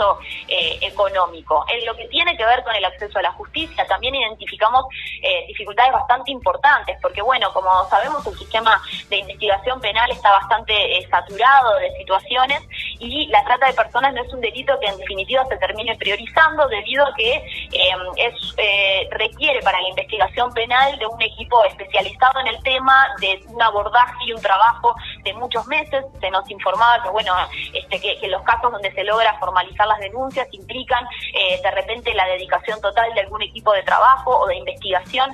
eh, 0.48 0.78
económico. 0.82 1.64
En 1.68 1.84
lo 1.86 1.94
que 1.96 2.06
tiene 2.08 2.36
que 2.36 2.44
ver 2.44 2.62
con 2.64 2.74
el 2.74 2.84
acceso 2.84 3.18
a 3.18 3.22
la 3.22 3.32
justicia, 3.32 3.86
también 3.86 4.14
identificamos 4.14 4.84
dificultades 5.48 5.92
bastante 5.92 6.30
importantes, 6.30 6.96
porque 7.02 7.22
bueno, 7.22 7.52
como 7.52 7.68
sabemos, 7.88 8.26
el 8.26 8.36
sistema 8.38 8.80
de 9.08 9.18
investigación 9.18 9.46
investigación 9.46 9.80
penal 9.80 10.10
está 10.10 10.30
bastante 10.30 10.98
eh, 10.98 11.06
saturado 11.08 11.76
de 11.78 11.92
situaciones 11.98 12.60
y 12.98 13.26
la 13.26 13.44
trata 13.44 13.66
de 13.66 13.74
personas 13.74 14.14
no 14.14 14.22
es 14.22 14.32
un 14.32 14.40
delito 14.40 14.78
que 14.80 14.86
en 14.86 14.96
definitiva 14.96 15.44
se 15.46 15.56
termine 15.56 15.96
priorizando 15.96 16.66
debido 16.68 17.04
a 17.04 17.14
que 17.14 17.34
em, 17.34 18.00
es, 18.16 18.54
eh, 18.56 19.08
requiere 19.10 19.60
para 19.60 19.80
la 19.80 19.88
investigación 19.88 20.52
penal 20.52 20.98
de 20.98 21.06
un 21.06 21.20
equipo 21.20 21.62
especializado 21.64 22.40
en 22.40 22.48
el 22.48 22.62
tema, 22.62 23.08
de 23.20 23.40
un 23.48 23.62
abordaje 23.62 24.24
y 24.26 24.32
un 24.32 24.40
trabajo 24.40 24.94
de 25.22 25.32
muchos 25.34 25.66
meses. 25.66 26.04
Se 26.20 26.30
nos 26.30 26.48
informaba 26.50 27.02
que, 27.02 27.10
bueno, 27.10 27.34
este, 27.72 28.00
que, 28.00 28.26
los 28.26 28.42
casos 28.42 28.72
donde 28.72 28.90
se 28.92 29.04
logra 29.04 29.38
formalizar 29.38 29.86
las 29.86 30.00
denuncias 30.00 30.48
implican 30.50 31.06
eh, 31.32 31.60
de 31.62 31.70
repente 31.70 32.12
la 32.12 32.26
dedicación 32.26 32.80
total 32.80 33.14
de 33.14 33.20
algún 33.20 33.40
equipo 33.42 33.72
de 33.72 33.84
trabajo 33.84 34.36
o 34.36 34.46
de 34.48 34.56
investigación 34.56 35.30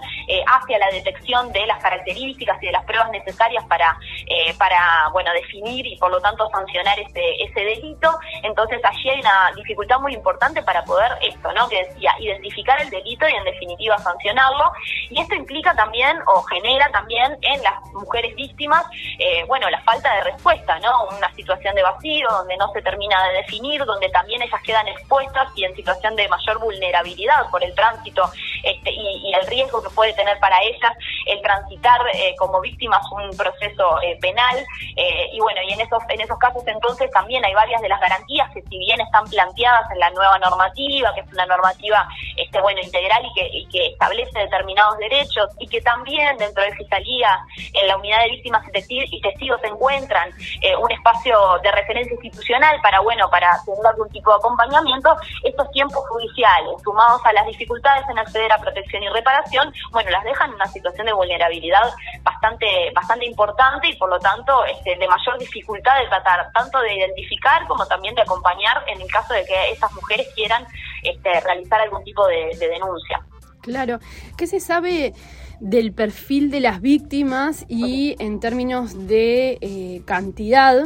hacia 0.46 0.78
la 0.78 0.90
detección 0.90 1.52
de 1.52 1.66
las 1.66 1.82
características 1.82 2.62
y 2.62 2.66
de 2.66 2.72
las 2.72 2.84
pruebas 2.84 3.10
necesarias 3.10 3.64
para 3.64 3.98
eh, 4.32 4.54
para 4.56 5.08
bueno 5.12 5.30
definir 5.32 5.86
y 5.86 5.96
por 5.98 6.10
lo 6.10 6.18
tanto 6.20 6.48
sancionar 6.48 6.98
ese, 6.98 7.42
ese 7.42 7.60
delito. 7.60 8.10
Entonces 8.42 8.80
allí 8.82 9.10
hay 9.10 9.20
una 9.20 9.52
dificultad 9.54 10.00
muy 10.00 10.14
importante 10.14 10.62
para 10.62 10.82
poder 10.84 11.12
esto, 11.20 11.52
¿no? 11.52 11.68
Que 11.68 11.84
decía, 11.84 12.14
identificar 12.18 12.80
el 12.80 12.88
delito 12.88 13.28
y 13.28 13.34
en 13.34 13.44
definitiva 13.44 13.98
sancionarlo. 13.98 14.72
Y 15.10 15.20
esto 15.20 15.34
implica 15.34 15.74
también 15.74 16.18
o 16.26 16.42
genera 16.44 16.90
también 16.92 17.36
en 17.42 17.62
las 17.62 17.74
mujeres 17.92 18.34
víctimas, 18.34 18.84
eh, 19.18 19.44
bueno, 19.46 19.68
la 19.68 19.82
falta 19.82 20.14
de 20.14 20.22
respuesta, 20.22 20.78
¿no? 20.78 21.08
Una 21.16 21.30
situación 21.34 21.74
de 21.74 21.82
vacío 21.82 22.28
donde 22.30 22.56
no 22.56 22.72
se 22.72 22.80
termina 22.80 23.22
de 23.28 23.34
definir, 23.34 23.84
donde 23.84 24.08
también 24.08 24.40
ellas 24.40 24.60
quedan 24.64 24.88
expuestas 24.88 25.48
y 25.56 25.64
en 25.64 25.76
situación 25.76 26.16
de 26.16 26.28
mayor 26.28 26.58
vulnerabilidad 26.58 27.50
por 27.50 27.62
el 27.62 27.74
tránsito 27.74 28.30
este, 28.62 28.90
y, 28.90 29.32
el 29.32 29.46
riesgo 29.46 29.82
que 29.82 29.90
puede 29.90 30.12
tener 30.12 30.38
para 30.40 30.60
ellas 30.62 30.92
el 31.26 31.40
transitar 31.40 32.00
eh, 32.12 32.34
como 32.38 32.60
víctimas 32.60 33.00
un 33.12 33.34
proceso 33.36 34.00
eh, 34.02 34.18
penal 34.22 34.56
eh, 34.96 35.28
y 35.32 35.40
bueno 35.40 35.60
y 35.66 35.72
en 35.72 35.80
esos 35.80 36.02
en 36.08 36.20
esos 36.20 36.38
casos 36.38 36.62
entonces 36.66 37.10
también 37.10 37.44
hay 37.44 37.54
varias 37.54 37.82
de 37.82 37.88
las 37.88 38.00
garantías 38.00 38.48
que 38.52 38.62
si 38.62 38.78
bien 38.78 39.00
están 39.00 39.24
planteadas 39.26 39.90
en 39.90 39.98
la 39.98 40.10
nueva 40.10 40.38
normativa 40.38 41.12
que 41.14 41.20
es 41.22 41.32
una 41.32 41.46
normativa 41.46 42.08
este 42.36 42.60
bueno 42.60 42.80
integral 42.80 43.22
y 43.26 43.66
que, 43.66 43.82
establece 43.92 44.38
determinados 44.38 44.96
derechos 44.98 45.48
y 45.58 45.66
que 45.66 45.80
también 45.80 46.36
dentro 46.38 46.62
de 46.62 46.72
fiscalía 46.72 47.38
en 47.72 47.88
la 47.88 47.96
unidad 47.96 48.22
de 48.22 48.30
víctimas 48.30 48.64
y 48.88 49.20
testigos 49.20 49.60
encuentran 49.64 50.30
eh, 50.60 50.76
un 50.76 50.90
espacio 50.90 51.58
de 51.62 51.72
referencia 51.72 52.14
institucional 52.14 52.80
para 52.80 53.00
bueno 53.00 53.28
para 53.28 53.50
tener 53.64 53.84
algún 53.86 54.08
tipo 54.10 54.30
de 54.30 54.36
acompañamiento 54.36 55.16
estos 55.42 55.70
tiempos 55.72 56.08
judiciales 56.08 56.80
sumados 56.84 57.20
a 57.24 57.32
las 57.32 57.46
dificultades 57.46 58.08
en 58.08 58.18
acceder 58.18 58.52
primera 58.52 58.58
protección 58.58 59.02
y 59.02 59.08
reparación, 59.08 59.72
bueno, 59.90 60.10
las 60.10 60.24
dejan 60.24 60.50
en 60.50 60.56
una 60.56 60.66
situación 60.66 61.06
de 61.06 61.12
vulnerabilidad 61.12 61.94
bastante, 62.22 62.90
bastante 62.94 63.26
importante 63.26 63.88
y 63.88 63.96
por 64.02 64.11
lo 64.11 64.18
tanto 64.18 64.64
este, 64.64 64.97
de 64.99 65.06
mayor 65.06 65.38
dificultad 65.38 65.92
de 66.02 66.09
tratar, 66.09 66.50
tanto 66.52 66.80
de 66.80 66.92
identificar 66.92 67.64
como 67.68 67.87
también 67.87 68.16
de 68.16 68.23
acompañar 68.23 68.82
en 68.88 69.00
el 69.00 69.06
caso 69.06 69.32
de 69.32 69.44
que 69.44 69.71
esas 69.71 69.92
mujeres 69.92 70.26
quieran 70.35 70.66
este, 71.04 71.38
realizar 71.38 71.80
algún 71.82 72.02
tipo 72.02 72.26
de, 72.26 72.50
denuncia. 72.59 73.25
Claro, 73.61 74.00
¿qué 74.37 74.49
se 74.49 74.59
sabe 74.59 75.14
del 75.61 75.92
perfil 75.92 76.50
de 76.50 76.59
las 76.59 76.80
víctimas 76.80 77.64
y 77.68 78.16
en 78.18 78.40
términos 78.40 79.06
de 79.06 79.59
eh, 79.61 80.02
cantidad? 80.04 80.82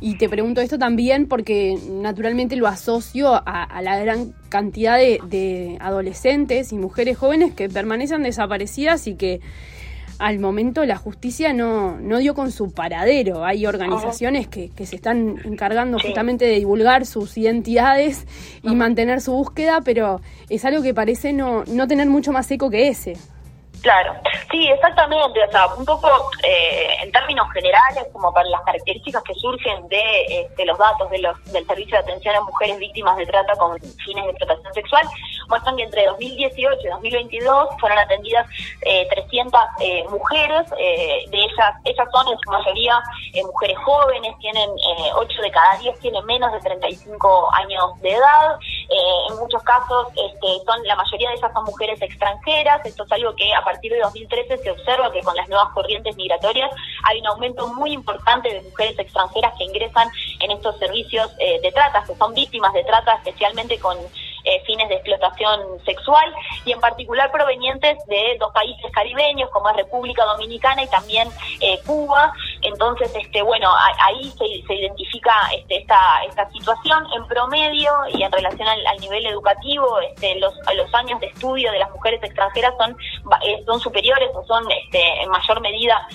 Y 0.00 0.16
te 0.16 0.30
pregunto 0.30 0.62
esto 0.62 0.78
también 0.78 1.28
porque 1.28 1.76
naturalmente 1.90 2.56
lo 2.56 2.68
asocio 2.68 3.34
a, 3.34 3.82
la 3.82 3.98
gran 3.98 4.32
cantidad 4.48 4.96
de, 4.96 5.76
adolescentes 5.78 6.72
y 6.72 6.78
mujeres 6.78 7.18
jóvenes 7.18 7.52
que 7.52 7.68
permanecen 7.68 8.22
desaparecidas 8.22 9.06
y 9.08 9.16
que 9.16 9.42
al 10.18 10.38
momento 10.38 10.84
la 10.84 10.96
justicia 10.96 11.52
no, 11.52 11.98
no 12.00 12.18
dio 12.18 12.34
con 12.34 12.50
su 12.50 12.72
paradero. 12.72 13.44
Hay 13.44 13.66
organizaciones 13.66 14.48
que, 14.48 14.70
que 14.70 14.86
se 14.86 14.96
están 14.96 15.36
encargando 15.44 15.98
justamente 15.98 16.44
de 16.44 16.56
divulgar 16.56 17.06
sus 17.06 17.36
identidades 17.36 18.26
y 18.62 18.74
mantener 18.74 19.20
su 19.20 19.32
búsqueda, 19.32 19.80
pero 19.84 20.20
es 20.48 20.64
algo 20.64 20.82
que 20.82 20.94
parece 20.94 21.32
no, 21.32 21.64
no 21.66 21.86
tener 21.86 22.08
mucho 22.08 22.32
más 22.32 22.50
eco 22.50 22.70
que 22.70 22.88
ese. 22.88 23.16
Claro, 23.82 24.14
sí, 24.50 24.68
exactamente. 24.68 25.44
O 25.44 25.50
sea, 25.50 25.66
un 25.68 25.84
poco 25.84 26.08
eh, 26.42 26.88
en 27.02 27.12
términos 27.12 27.46
generales, 27.52 28.04
como 28.12 28.32
para 28.32 28.48
las 28.48 28.62
características 28.62 29.22
que 29.22 29.34
surgen 29.34 29.86
de, 29.88 30.40
este, 30.40 30.64
los 30.64 30.78
datos 30.78 31.08
de 31.10 31.18
los, 31.18 31.52
del 31.52 31.64
Servicio 31.66 31.96
de 31.96 32.02
Atención 32.02 32.34
a 32.34 32.40
Mujeres 32.40 32.78
Víctimas 32.78 33.16
de 33.16 33.26
Trata 33.26 33.54
con 33.56 33.78
fines 33.78 34.24
de 34.24 34.30
explotación 34.30 34.74
sexual, 34.74 35.06
muestran 35.48 35.76
que 35.76 35.84
entre 35.84 36.06
2018 36.06 36.80
y 36.82 36.88
2022 36.88 37.68
fueron 37.80 37.98
atendidas 37.98 38.46
eh, 38.82 39.06
300 39.10 39.60
eh, 39.80 40.04
mujeres. 40.10 40.66
Eh, 40.78 41.24
de 41.30 41.38
ellas, 41.38 41.74
ellas 41.84 42.08
son 42.12 42.28
en 42.28 42.38
su 42.38 42.50
mayoría 42.50 43.02
mujeres 43.44 43.78
jóvenes, 43.84 44.34
tienen 44.38 44.68
8 45.14 45.42
de 45.42 45.50
cada 45.50 45.76
10 45.78 46.00
tienen 46.00 46.24
menos 46.26 46.52
de 46.52 46.60
35 46.60 47.48
años 47.54 48.00
de 48.00 48.12
edad. 48.12 48.58
en 49.28 49.36
muchos 49.36 49.62
casos, 49.62 50.08
este, 50.10 50.64
son 50.64 50.82
la 50.84 50.96
mayoría 50.96 51.30
de 51.30 51.36
ellas 51.36 51.50
son 51.52 51.64
mujeres 51.64 52.00
extranjeras. 52.02 52.84
Esto 52.84 53.04
es 53.04 53.12
algo 53.12 53.34
que 53.36 53.54
a 53.54 53.62
partir 53.62 53.92
de 53.92 54.00
2013 54.00 54.58
se 54.58 54.70
observa 54.70 55.12
que 55.12 55.20
con 55.20 55.36
las 55.36 55.48
nuevas 55.48 55.72
corrientes 55.74 56.16
migratorias 56.16 56.70
hay 57.04 57.20
un 57.20 57.26
aumento 57.26 57.68
muy 57.68 57.92
importante 57.92 58.52
de 58.52 58.62
mujeres 58.62 58.98
extranjeras 58.98 59.54
que 59.56 59.64
ingresan 59.64 60.08
en 60.40 60.50
estos 60.50 60.78
servicios 60.78 61.30
eh, 61.38 61.60
de 61.62 61.72
trata, 61.72 62.04
que 62.04 62.14
son 62.14 62.34
víctimas 62.34 62.72
de 62.72 62.84
trata, 62.84 63.14
especialmente 63.14 63.78
con 63.78 63.96
eh, 64.46 64.62
fines 64.64 64.88
de 64.88 64.94
explotación 64.94 65.60
sexual 65.84 66.32
y 66.64 66.72
en 66.72 66.80
particular 66.80 67.30
provenientes 67.32 67.98
de 68.06 68.36
dos 68.38 68.52
países 68.52 68.90
caribeños 68.92 69.50
como 69.50 69.68
es 69.70 69.76
República 69.76 70.24
Dominicana 70.24 70.84
y 70.84 70.88
también 70.88 71.28
eh, 71.60 71.80
Cuba. 71.84 72.32
Entonces, 72.76 73.10
este, 73.14 73.40
bueno, 73.40 73.70
ahí 74.02 74.30
se, 74.32 74.74
identifica 74.74 75.32
este, 75.54 75.78
esta, 75.78 76.22
esta 76.28 76.46
situación 76.50 77.06
en 77.16 77.26
promedio 77.26 77.90
y 78.12 78.22
en 78.22 78.30
relación 78.30 78.68
al, 78.68 79.00
nivel 79.00 79.24
educativo, 79.24 79.98
este, 80.00 80.38
los, 80.38 80.52
los 80.74 80.94
años 80.94 81.18
de 81.20 81.28
estudio 81.28 81.72
de 81.72 81.78
las 81.78 81.90
mujeres 81.90 82.22
extranjeras 82.22 82.74
son, 82.78 82.94
eh, 83.46 83.62
son 83.64 83.80
superiores 83.80 84.28
o 84.34 84.44
son 84.44 84.70
este, 84.70 85.22
en 85.22 85.30
mayor 85.30 85.62
medida 85.62 86.06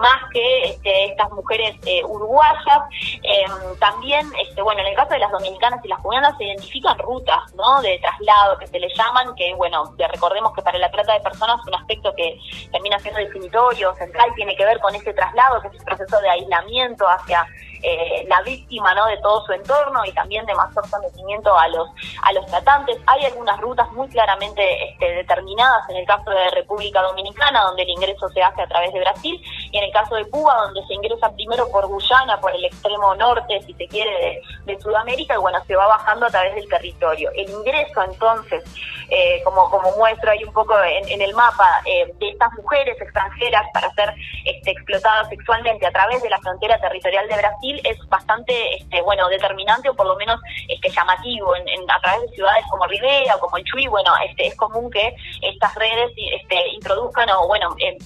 más 0.00 0.30
que 0.32 0.64
este, 0.64 1.04
estas 1.12 1.30
mujeres 1.30 1.76
uruguayas. 2.08 2.80
Em, 3.22 3.78
también, 3.78 4.26
este, 4.42 4.62
bueno, 4.62 4.80
en 4.80 4.88
el 4.88 4.96
caso 4.96 5.10
de 5.10 5.20
las 5.20 5.30
dominicanas 5.30 5.84
y 5.84 5.88
las 5.88 6.00
cubanas 6.00 6.36
se 6.38 6.44
identifican 6.44 6.98
rutas, 6.98 7.54
¿no? 7.54 7.80
De 7.82 7.98
traslado 8.00 8.58
que 8.58 8.66
se 8.66 8.80
le 8.80 8.88
llaman, 8.96 9.34
que 9.36 9.54
bueno, 9.54 9.94
recordemos 9.96 10.52
que 10.54 10.62
para 10.62 10.78
la 10.78 10.90
trata 10.90 11.14
de 11.14 11.20
personas 11.20 11.60
un 11.66 11.74
aspecto 11.74 12.12
que 12.16 12.36
termina 12.72 12.98
siendo 12.98 13.20
definitorio, 13.20 13.94
central, 13.94 14.32
tiene 14.34 14.56
que 14.56 14.64
ver 14.64 14.80
con 14.80 14.94
ese 14.94 15.12
traslado, 15.12 15.62
que 15.62 15.68
un 15.68 15.99
proceso 16.00 16.20
de 16.22 16.30
aislamiento 16.30 17.06
hacia 17.08 17.46
eh, 17.82 18.24
la 18.28 18.42
víctima 18.42 18.94
¿no? 18.94 19.06
de 19.06 19.16
todo 19.18 19.44
su 19.44 19.52
entorno 19.52 20.04
y 20.04 20.12
también 20.12 20.44
de 20.46 20.54
mayor 20.54 20.86
sometimiento 20.88 21.56
a 21.56 21.68
los 21.68 21.88
a 22.22 22.32
los 22.32 22.46
tratantes. 22.46 22.98
Hay 23.06 23.24
algunas 23.24 23.60
rutas 23.60 23.90
muy 23.92 24.08
claramente 24.08 24.90
este, 24.90 25.12
determinadas 25.12 25.88
en 25.88 25.96
el 25.96 26.06
caso 26.06 26.30
de 26.30 26.50
República 26.50 27.02
Dominicana, 27.02 27.62
donde 27.62 27.82
el 27.82 27.90
ingreso 27.90 28.28
se 28.30 28.42
hace 28.42 28.62
a 28.62 28.66
través 28.66 28.92
de 28.92 29.00
Brasil, 29.00 29.40
y 29.70 29.78
en 29.78 29.84
el 29.84 29.92
caso 29.92 30.14
de 30.16 30.28
Cuba, 30.28 30.54
donde 30.64 30.86
se 30.86 30.94
ingresa 30.94 31.30
primero 31.32 31.68
por 31.70 31.86
Guyana, 31.86 32.40
por 32.40 32.54
el 32.54 32.64
extremo 32.64 33.14
norte, 33.14 33.60
si 33.66 33.74
se 33.74 33.86
quiere, 33.88 34.42
de, 34.64 34.80
Sudamérica, 34.80 35.34
y 35.34 35.38
bueno, 35.38 35.58
se 35.66 35.76
va 35.76 35.86
bajando 35.86 36.26
a 36.26 36.30
través 36.30 36.54
del 36.54 36.68
territorio. 36.68 37.30
El 37.34 37.50
ingreso 37.50 38.02
entonces, 38.02 38.64
eh, 39.10 39.42
como, 39.44 39.68
como 39.68 39.90
muestro 39.96 40.30
ahí 40.30 40.42
un 40.44 40.52
poco 40.52 40.74
en, 40.82 41.20
el 41.20 41.34
mapa, 41.34 41.82
eh, 41.84 42.10
de 42.18 42.30
estas 42.30 42.52
mujeres 42.54 42.98
extranjeras 43.00 43.66
para 43.74 43.90
ser 43.90 44.14
este, 44.46 44.70
explotadas 44.70 45.28
sexualmente 45.28 45.86
a 45.86 45.90
través 45.90 46.22
de 46.22 46.30
la 46.30 46.38
frontera 46.38 46.78
territorial 46.80 47.28
de 47.28 47.36
Brasil, 47.36 47.69
es 47.84 47.98
bastante 48.08 48.76
este, 48.76 49.02
bueno 49.02 49.28
determinante 49.28 49.88
o 49.88 49.94
por 49.94 50.06
lo 50.06 50.16
menos 50.16 50.40
este, 50.68 50.88
llamativo 50.90 51.54
en, 51.56 51.68
a 51.90 52.00
través 52.00 52.22
de 52.22 52.36
ciudades 52.36 52.64
como 52.70 52.86
Rivera 52.86 53.36
o 53.36 53.40
como 53.40 53.56
el 53.56 53.64
Chuy. 53.64 53.86
Bueno 53.86 54.12
este 54.28 54.48
es 54.48 54.56
común 54.56 54.90
que 54.90 55.14
estas 55.42 55.74
redes 55.74 56.10
este, 56.16 56.68
introduzcan 56.70 57.28
o 57.30 57.46
bueno 57.46 57.74
em, 57.78 57.96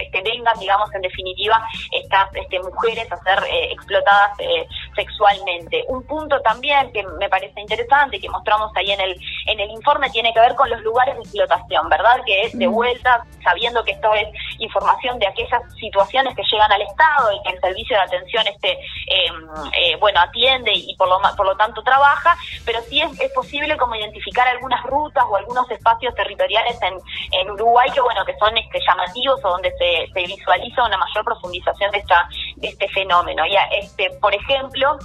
este, 0.00 0.22
vengan 0.22 0.58
digamos 0.58 0.92
en 0.94 1.02
definitiva 1.02 1.62
estas 1.92 2.34
este, 2.34 2.60
mujeres 2.60 3.10
a 3.12 3.16
ser 3.18 3.38
eh, 3.44 3.72
explotadas 3.72 4.38
eh, 4.40 4.66
sexualmente. 4.94 5.84
Un 5.88 6.02
punto 6.06 6.40
también 6.40 6.92
que 6.92 7.02
me 7.18 7.28
parece 7.28 7.60
interesante 7.60 8.20
que 8.20 8.28
mostramos 8.28 8.72
ahí 8.76 8.92
en 8.92 9.00
el 9.00 9.16
en 9.46 9.60
el 9.60 9.70
informe 9.70 10.10
tiene 10.10 10.32
que 10.32 10.40
ver 10.40 10.54
con 10.54 10.68
los 10.70 10.80
lugares 10.82 11.14
de 11.16 11.22
explotación 11.22 11.88
verdad 11.88 12.20
que 12.24 12.42
es 12.42 12.58
de 12.58 12.66
vuelta 12.66 13.24
sabiendo 13.42 13.84
que 13.84 13.92
esto 13.92 14.12
es 14.14 14.28
información 14.58 15.18
de 15.18 15.26
aquellas 15.26 15.62
situaciones 15.78 16.34
que 16.34 16.42
llegan 16.50 16.72
al 16.72 16.82
Estado 16.82 17.32
y 17.32 17.42
que 17.42 17.54
el 17.54 17.60
servicio 17.60 17.96
de 17.96 18.02
atención 18.02 18.46
este 18.46 18.78
eh, 19.06 19.30
eh, 19.72 19.96
bueno, 19.96 20.20
atiende 20.20 20.72
y 20.74 20.94
por 20.96 21.08
lo, 21.08 21.20
por 21.36 21.46
lo 21.46 21.56
tanto 21.56 21.82
trabaja, 21.82 22.36
pero 22.64 22.80
sí 22.82 23.00
es, 23.00 23.20
es, 23.20 23.32
posible 23.32 23.76
como 23.76 23.94
identificar 23.94 24.48
algunas 24.48 24.82
rutas 24.84 25.24
o 25.28 25.36
algunos 25.36 25.70
espacios 25.70 26.14
territoriales 26.14 26.80
en, 26.82 26.94
en 27.32 27.50
Uruguay 27.50 27.90
que, 27.92 28.00
bueno, 28.00 28.24
que 28.24 28.36
son 28.38 28.56
este, 28.56 28.80
llamativos 28.86 29.44
o 29.44 29.48
donde 29.48 29.70
se, 29.72 30.10
se 30.12 30.26
visualiza 30.26 30.84
una 30.84 30.96
mayor 30.96 31.24
profundización 31.24 31.90
de, 31.90 31.98
esta, 31.98 32.28
de 32.56 32.68
este 32.68 32.88
fenómeno. 32.88 33.44
Ya, 33.46 33.64
este, 33.64 34.10
por 34.20 34.34
ejemplo, 34.34 34.98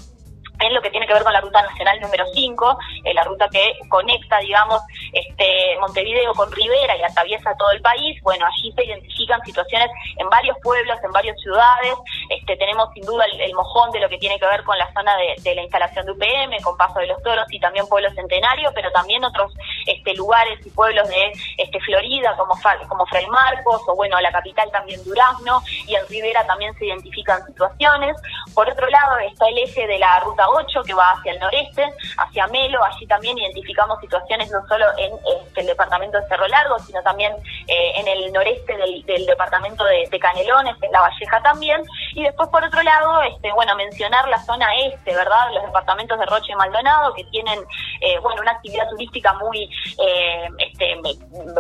en 0.62 0.74
lo 0.74 0.82
que 0.82 0.90
tiene 0.90 1.08
que 1.08 1.14
ver 1.14 1.24
con 1.24 1.34
la 1.34 1.42
ruta 1.42 1.62
nacional 1.62 2.00
número 2.00 2.26
5, 2.34 2.78
eh, 3.04 3.14
la 3.14 3.24
ruta 3.24 3.48
que 3.50 3.74
conecta, 3.90 4.40
digamos, 4.40 4.82
este 5.14 5.78
Montevideo 5.80 6.34
con 6.34 6.52
Rivera 6.52 6.96
y 6.98 7.04
atraviesa 7.04 7.56
todo 7.58 7.72
el 7.72 7.82
país. 7.82 8.22
Bueno, 8.22 8.46
allí 8.46 8.72
se 8.74 8.86
identifican 8.86 9.42
situaciones 9.44 9.90
en 10.18 10.30
varios 10.30 10.58
pueblos, 10.62 10.98
en 11.04 11.12
varias 11.12 11.40
ciudades. 11.40 11.94
Este, 12.30 12.56
tenemos 12.58 12.90
sin 12.94 13.06
duda 13.06 13.26
el, 13.26 13.54
mojón 13.54 13.92
de 13.92 14.00
lo 14.00 14.10
que 14.10 14.18
tiene 14.18 14.40
que 14.40 14.46
ver 14.46 14.64
con 14.64 14.78
la 14.78 14.92
zona 14.94 15.14
de, 15.18 15.56
la 15.56 15.62
instalación 15.62 16.06
de 16.06 16.12
UPM, 16.14 16.62
con 16.64 16.78
Paso 16.78 17.00
de 17.00 17.08
los 17.08 17.22
Toros 17.22 17.46
y 17.50 17.60
también 17.60 17.88
Pueblo 17.88 18.10
Centenario, 18.12 18.72
pero 18.74 18.92
también 18.92 19.24
otros 19.24 19.54
este, 19.86 20.14
lugares 20.16 20.66
y 20.66 20.70
pueblos 20.70 21.08
de 21.10 21.32
este, 21.58 21.80
Florida, 21.82 22.36
como, 22.38 22.54
como 22.88 23.06
Fray 23.08 23.28
Marcos, 23.28 23.82
o 23.88 23.96
bueno, 23.96 24.20
la 24.22 24.32
capital 24.32 24.70
también 24.72 25.04
Durazno, 25.04 25.62
y 25.88 25.96
en 25.96 26.08
Rivera 26.08 26.46
también 26.46 26.74
se 26.76 26.86
identifican 26.86 27.46
situaciones. 27.46 28.16
Por 28.54 28.70
otro 28.70 28.88
lado, 28.88 29.18
está 29.20 29.48
el 29.50 29.58
eje 29.58 29.88
de 29.88 30.00
la 30.00 30.20
ruta 30.22 30.46
8 30.52 30.84
que 30.84 30.94
va 30.94 31.12
hacia 31.12 31.34
el 31.34 31.40
noreste, 31.40 31.86
hacia 32.18 32.48
Melo. 32.48 32.84
Allí 32.84 33.06
también 33.08 33.38
identificamos 33.38 34.00
situaciones 34.00 34.52
no 34.52 34.66
solo 34.68 34.86
en, 34.98 35.12
este, 35.42 35.62
el 35.62 35.68
departamento 35.68 36.20
de 36.20 36.28
Cerro 36.28 36.48
Largo, 36.48 36.80
sino 36.80 37.02
también 37.02 37.34
eh, 37.68 37.92
en 37.96 38.08
el 38.08 38.32
noreste 38.32 38.76
del, 38.78 39.26
departamento 39.26 39.84
de, 39.84 40.20
Canelones, 40.20 40.76
en 40.82 40.92
La 40.92 41.02
Valleja 41.02 41.42
también. 41.42 41.82
Y 42.14 42.24
después, 42.24 42.50
por 42.50 42.64
otro 42.64 42.82
lado, 42.84 43.22
este, 43.24 43.52
bueno, 43.54 43.76
mencionar 43.76 44.28
la 44.28 44.40
zona 44.44 44.68
este, 44.86 45.16
¿verdad? 45.16 45.52
Los 45.54 45.66
departamentos 45.66 46.20
de 46.20 46.26
Roche 46.26 46.52
y 46.52 46.56
Maldonado, 46.56 47.14
que 47.14 47.24
tienen, 47.26 47.60
eh, 48.02 48.20
bueno, 48.20 48.42
una 48.42 48.52
actividad 48.52 48.90
turística 48.90 49.34
muy, 49.34 49.70
eh, 50.00 50.50
este, 50.58 50.96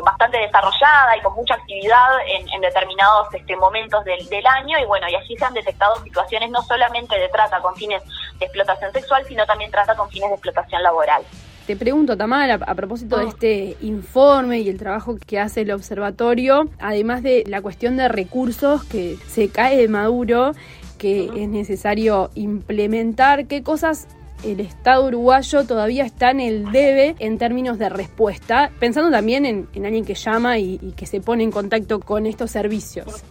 bastante 0.04 0.38
desarrollada 0.38 1.18
y 1.18 1.22
con 1.22 1.36
mucha 1.36 1.56
actividad 1.56 2.10
en, 2.28 2.62
determinados 2.62 3.34
este, 3.34 3.56
momentos 3.56 4.04
del, 4.06 4.28
del 4.30 4.46
año. 4.46 4.78
Y 4.80 4.86
bueno, 4.86 5.08
y 5.10 5.16
allí 5.16 5.36
se 5.38 5.46
han 5.46 5.54
detectado 5.54 5.96
situaciones 6.04 6.50
no 6.52 6.62
solamente 6.62 7.18
de 7.18 7.30
trata 7.30 7.60
con 7.62 7.76
fines 7.76 8.04
de 8.40 8.46
explotación 8.46 8.92
sexual, 8.92 9.26
sino 9.26 9.46
también 9.46 9.72
trata 9.72 9.96
con 9.96 10.10
fines 10.10 10.30
de 10.30 10.36
explotación 10.36 10.84
laboral. 10.84 11.24
Te 11.72 11.78
pregunto, 11.78 12.18
Tamara, 12.18 12.56
a 12.56 12.76
propósito 12.76 13.18
de 13.18 13.24
ah. 13.24 13.30
este 13.30 13.78
informe 13.80 14.60
y 14.60 14.68
el 14.68 14.78
trabajo 14.78 15.16
que 15.26 15.40
hace 15.40 15.62
el 15.62 15.72
observatorio, 15.72 16.70
además 16.80 17.24
de 17.24 17.46
la 17.48 17.62
cuestión 17.62 17.96
de 17.96 18.10
recursos 18.10 18.84
que 18.84 19.16
se 19.30 19.48
cae 19.48 19.78
de 19.78 19.88
Maduro, 19.88 20.52
que 20.98 21.30
es 21.34 21.48
necesario 21.48 22.30
implementar, 22.36 23.48
¿qué 23.48 23.64
cosas 23.64 24.10
el 24.44 24.60
Estado 24.60 25.08
uruguayo 25.08 25.64
todavía 25.64 26.04
está 26.04 26.32
en 26.32 26.42
el 26.42 26.74
debe 26.74 27.16
en 27.20 27.38
términos 27.38 27.80
de 27.80 27.88
respuesta, 27.88 28.70
pensando 28.82 29.10
también 29.10 29.46
en, 29.46 29.70
alguien 29.86 30.04
que 30.04 30.16
llama 30.16 30.60
y, 30.60 30.78
que 30.98 31.06
se 31.06 31.22
pone 31.22 31.46
en 31.46 31.52
contacto 31.52 32.02
con 32.02 32.26
estos 32.26 32.52
servicios. 32.52 33.24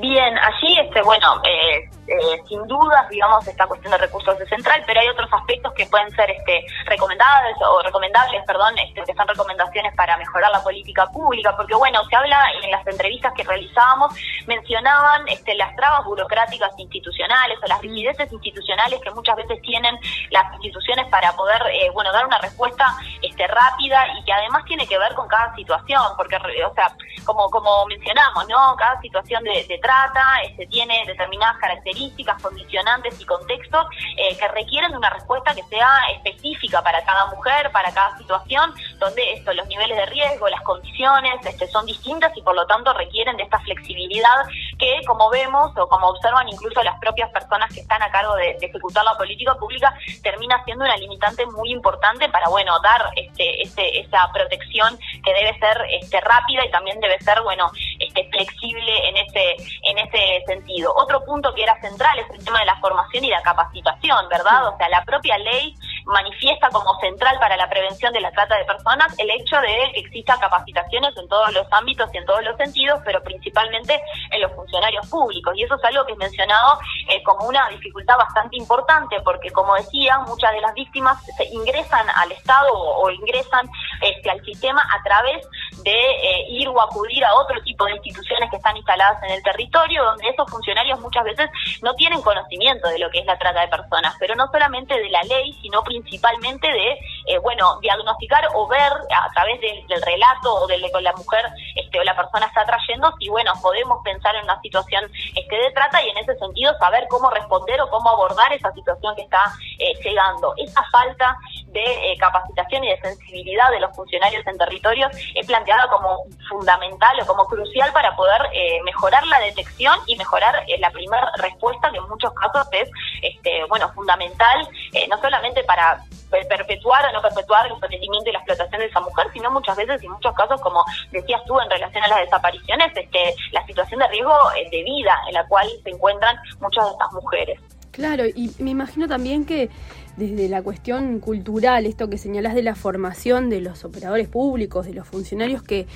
Bien, 0.00 0.36
allí, 0.38 0.78
este, 0.78 1.00
bueno, 1.02 1.40
eh, 1.44 1.88
eh, 2.06 2.42
sin 2.48 2.62
dudas, 2.66 3.08
digamos, 3.08 3.46
esta 3.46 3.66
cuestión 3.66 3.92
de 3.92 3.98
recursos 3.98 4.38
es 4.40 4.48
central, 4.48 4.82
pero 4.86 5.00
hay 5.00 5.08
otros 5.08 5.28
aspectos 5.32 5.72
que 5.74 5.86
pueden 5.86 6.10
ser 6.10 6.30
este, 6.30 6.64
recomendables 6.86 7.56
o 7.62 7.82
recomendables, 7.82 8.44
perdón, 8.46 8.76
este, 8.78 9.02
que 9.04 9.14
son 9.14 9.26
recomendaciones 9.26 9.94
para 9.96 10.16
mejorar 10.16 10.50
la 10.50 10.62
política 10.62 11.06
pública, 11.06 11.56
porque 11.56 11.74
bueno, 11.74 12.04
se 12.10 12.16
habla 12.16 12.44
en 12.62 12.70
las 12.70 12.86
entrevistas 12.86 13.32
que 13.34 13.44
realizábamos, 13.44 14.12
mencionaban 14.46 15.26
este, 15.28 15.54
las 15.54 15.74
trabas 15.76 16.04
burocráticas 16.04 16.72
institucionales 16.78 17.58
o 17.62 17.66
las 17.66 17.80
rigideces 17.80 18.30
institucionales 18.32 19.00
que 19.00 19.10
muchas 19.10 19.36
veces 19.36 19.60
tienen 19.62 19.98
las 20.30 20.52
instituciones 20.54 21.06
para 21.06 21.32
poder, 21.32 21.62
eh, 21.72 21.90
bueno, 21.92 22.12
dar 22.12 22.26
una 22.26 22.38
respuesta 22.38 22.84
este, 23.22 23.46
rápida 23.46 24.06
y 24.18 24.24
que 24.24 24.32
además 24.32 24.64
tiene 24.66 24.86
que 24.86 24.98
ver 24.98 25.14
con 25.14 25.26
cada 25.26 25.54
situación, 25.54 26.02
porque, 26.16 26.36
o 26.36 26.74
sea, 26.74 26.92
como, 27.24 27.48
como 27.50 27.86
mencionamos, 27.86 28.46
¿no? 28.48 28.76
Cada 28.76 29.00
situación 29.00 29.42
de, 29.42 29.80
trata 29.86 30.42
este, 30.44 30.66
tiene 30.66 31.04
determinadas 31.06 31.58
características, 31.58 32.42
condicionantes 32.42 33.20
y 33.20 33.24
contextos 33.24 33.86
eh, 34.16 34.36
que 34.36 34.48
requieren 34.48 34.90
de 34.90 34.98
una 34.98 35.10
respuesta 35.10 35.54
que 35.54 35.62
sea 35.64 35.88
específica 36.16 36.82
para 36.82 37.04
cada 37.04 37.26
mujer, 37.26 37.70
para 37.70 37.92
cada 37.92 38.18
situación, 38.18 38.74
donde 38.98 39.34
esto, 39.34 39.54
los 39.54 39.68
niveles 39.68 39.96
de 39.96 40.06
riesgo, 40.06 40.48
las 40.48 40.62
condiciones 40.62 41.34
este, 41.46 41.68
son 41.68 41.86
distintas 41.86 42.36
y 42.36 42.42
por 42.42 42.56
lo 42.56 42.66
tanto 42.66 42.92
requieren 42.94 43.36
de 43.36 43.44
esta 43.44 43.60
flexibilidad 43.60 44.44
que, 44.76 45.02
como 45.06 45.30
vemos 45.30 45.70
o 45.76 45.88
como 45.88 46.08
observan 46.08 46.48
incluso 46.48 46.82
las 46.82 46.98
propias 46.98 47.30
personas 47.30 47.72
que 47.72 47.80
están 47.80 48.02
a 48.02 48.10
cargo 48.10 48.34
de, 48.34 48.56
ejecutar 48.60 49.04
la 49.04 49.16
política 49.16 49.54
pública, 49.54 49.96
termina 50.22 50.62
siendo 50.64 50.84
una 50.84 50.96
limitante 50.96 51.46
muy 51.46 51.70
importante 51.70 52.28
para, 52.28 52.48
bueno, 52.48 52.76
dar 52.80 53.10
este, 53.14 53.62
este, 53.62 54.00
esa 54.00 54.28
protección 54.32 54.98
que 55.24 55.32
debe 55.32 55.56
ser 55.60 55.78
este, 55.90 56.20
rápida 56.20 56.64
y 56.66 56.70
también 56.72 56.98
debe 56.98 57.18
ser, 57.20 57.40
bueno, 57.42 57.70
este, 58.00 58.28
flexible 58.30 59.08
en 59.08 59.16
ese, 59.18 59.56
en 59.82 59.98
ese 59.98 60.44
sentido. 60.46 60.92
Otro 60.96 61.24
punto 61.24 61.54
que 61.54 61.62
era 61.62 61.80
central 61.80 62.18
es 62.18 62.30
el 62.30 62.44
tema 62.44 62.60
de 62.60 62.66
la 62.66 62.76
formación 62.76 63.24
y 63.24 63.28
la 63.28 63.42
capacitación, 63.42 64.28
¿verdad? 64.28 64.68
O 64.68 64.76
sea, 64.76 64.88
la 64.88 65.04
propia 65.04 65.38
ley 65.38 65.74
manifiesta 66.06 66.68
como 66.70 66.98
central 67.00 67.38
para 67.38 67.56
la 67.56 67.68
prevención 67.68 68.12
de 68.12 68.20
la 68.20 68.30
trata 68.30 68.56
de 68.56 68.64
personas 68.64 69.14
el 69.18 69.30
hecho 69.30 69.56
de 69.60 69.76
que 69.76 70.00
exista 70.00 70.38
capacitaciones 70.38 71.16
en 71.16 71.28
todos 71.28 71.52
los 71.52 71.66
ámbitos 71.70 72.08
y 72.12 72.18
en 72.18 72.24
todos 72.24 72.42
los 72.44 72.56
sentidos, 72.56 73.00
pero 73.04 73.22
principalmente 73.22 74.00
en 74.30 74.40
los 74.40 74.52
funcionarios 74.52 75.06
públicos. 75.08 75.54
Y 75.56 75.64
eso 75.64 75.74
es 75.74 75.84
algo 75.84 76.06
que 76.06 76.12
es 76.12 76.18
mencionado 76.18 76.78
eh, 77.08 77.22
como 77.22 77.46
una 77.46 77.68
dificultad 77.68 78.16
bastante 78.16 78.56
importante, 78.56 79.20
porque 79.22 79.50
como 79.50 79.74
decía, 79.74 80.18
muchas 80.20 80.52
de 80.52 80.60
las 80.60 80.74
víctimas 80.74 81.22
se 81.36 81.44
ingresan 81.46 82.06
al 82.14 82.32
Estado 82.32 82.72
o, 82.72 83.10
ingresan 83.10 83.68
este, 84.00 84.30
al 84.30 84.44
sistema 84.44 84.82
a 84.82 85.02
través 85.02 85.46
de 85.82 85.92
eh, 85.92 86.46
ir 86.48 86.68
o 86.68 86.80
acudir 86.80 87.24
a 87.24 87.34
otro 87.34 87.60
tipo 87.62 87.84
de 87.84 87.92
instituciones 87.92 88.50
que 88.50 88.56
están 88.56 88.76
instaladas 88.76 89.22
en 89.22 89.30
el 89.32 89.42
territorio, 89.42 90.04
donde 90.04 90.28
esos 90.28 90.50
funcionarios 90.50 91.00
muchas 91.00 91.24
veces 91.24 91.50
no 91.82 91.94
tienen 91.94 92.20
conocimiento 92.22 92.88
de 92.88 92.98
lo 92.98 93.10
que 93.10 93.20
es 93.20 93.26
la 93.26 93.38
trata 93.38 93.60
de 93.60 93.68
personas, 93.68 94.14
pero 94.18 94.34
no 94.34 94.46
solamente 94.50 94.94
de 94.94 95.08
la 95.08 95.22
ley, 95.22 95.52
sino 95.62 95.82
principalmente 95.82 95.95
de, 96.02 96.98
eh, 97.26 97.38
bueno, 97.38 97.78
diagnosticar 97.80 98.48
o 98.54 98.66
ver 98.66 98.92
a 98.92 99.30
través 99.32 99.60
del 99.60 100.02
relato 100.02 100.54
o 100.54 100.66
del 100.66 100.82
que 100.82 101.00
la 101.00 101.12
mujer 101.12 101.44
este, 101.74 102.00
o 102.00 102.04
la 102.04 102.16
persona 102.16 102.46
está 102.46 102.64
trayendo 102.64 103.12
si, 103.18 103.28
bueno, 103.28 103.52
podemos 103.60 104.02
pensar 104.04 104.34
en 104.36 104.44
una 104.44 104.60
situación 104.60 105.10
este, 105.34 105.56
de 105.56 105.70
trata 105.72 106.02
y 106.02 106.10
en 106.10 106.18
ese 106.18 106.36
sentido 106.38 106.76
saber 106.78 107.06
cómo 107.08 107.30
responder 107.30 107.80
o 107.80 107.90
cómo 107.90 108.10
abordar 108.10 108.52
esa 108.52 108.72
situación 108.72 109.14
que 109.16 109.22
está 109.22 109.44
eh, 109.78 109.94
llegando. 110.02 110.54
Esa 110.56 110.82
falta 110.90 111.36
de 111.76 112.12
eh, 112.12 112.16
capacitación 112.18 112.84
y 112.84 112.90
de 112.90 113.00
sensibilidad 113.00 113.70
de 113.70 113.80
los 113.80 113.94
funcionarios 113.94 114.46
en 114.46 114.56
territorios 114.56 115.10
es 115.34 115.46
planteada 115.46 115.88
como 115.88 116.24
fundamental 116.48 117.20
o 117.20 117.26
como 117.26 117.46
crucial 117.46 117.92
para 117.92 118.16
poder 118.16 118.40
eh, 118.52 118.80
mejorar 118.84 119.26
la 119.26 119.40
detección 119.40 119.98
y 120.06 120.16
mejorar 120.16 120.64
la 120.78 120.90
primera 120.90 121.30
respuesta 121.36 121.90
que 121.90 121.98
en 121.98 122.08
muchos 122.08 122.32
casos 122.32 122.66
es 122.72 122.88
este, 123.22 123.64
bueno 123.68 123.92
fundamental 123.92 124.68
no 125.08 125.18
solamente 125.18 125.62
para 125.64 126.02
perpetuar 126.48 127.04
o 127.06 127.12
no 127.12 127.22
perpetuar 127.22 127.66
el 127.66 127.78
sometimiento 127.78 128.30
y 128.30 128.32
la 128.32 128.38
explotación 128.38 128.80
de 128.80 128.86
esa 128.86 129.00
mujer, 129.00 129.26
sino 129.32 129.50
muchas 129.50 129.76
veces 129.76 130.02
y 130.02 130.08
muchos 130.08 130.34
casos, 130.34 130.60
como 130.60 130.84
decías 131.10 131.42
tú 131.46 131.58
en 131.60 131.70
relación 131.70 132.04
a 132.04 132.08
las 132.08 132.20
desapariciones, 132.20 132.96
este, 132.96 133.34
la 133.52 133.64
situación 133.66 134.00
de 134.00 134.08
riesgo 134.08 134.36
de 134.70 134.82
vida 134.82 135.18
en 135.28 135.34
la 135.34 135.46
cual 135.46 135.68
se 135.82 135.90
encuentran 135.90 136.36
muchas 136.60 136.84
de 136.84 136.90
estas 136.90 137.12
mujeres. 137.12 137.60
Claro, 137.96 138.26
y 138.26 138.50
me 138.58 138.72
imagino 138.72 139.08
también 139.08 139.46
que 139.46 139.70
desde 140.18 140.50
la 140.50 140.60
cuestión 140.60 141.18
cultural, 141.18 141.86
esto 141.86 142.10
que 142.10 142.18
señalas 142.18 142.54
de 142.54 142.62
la 142.62 142.74
formación 142.74 143.48
de 143.48 143.62
los 143.62 143.86
operadores 143.86 144.28
públicos, 144.28 144.84
de 144.84 144.92
los 144.92 145.08
funcionarios 145.08 145.62
que 145.62 145.86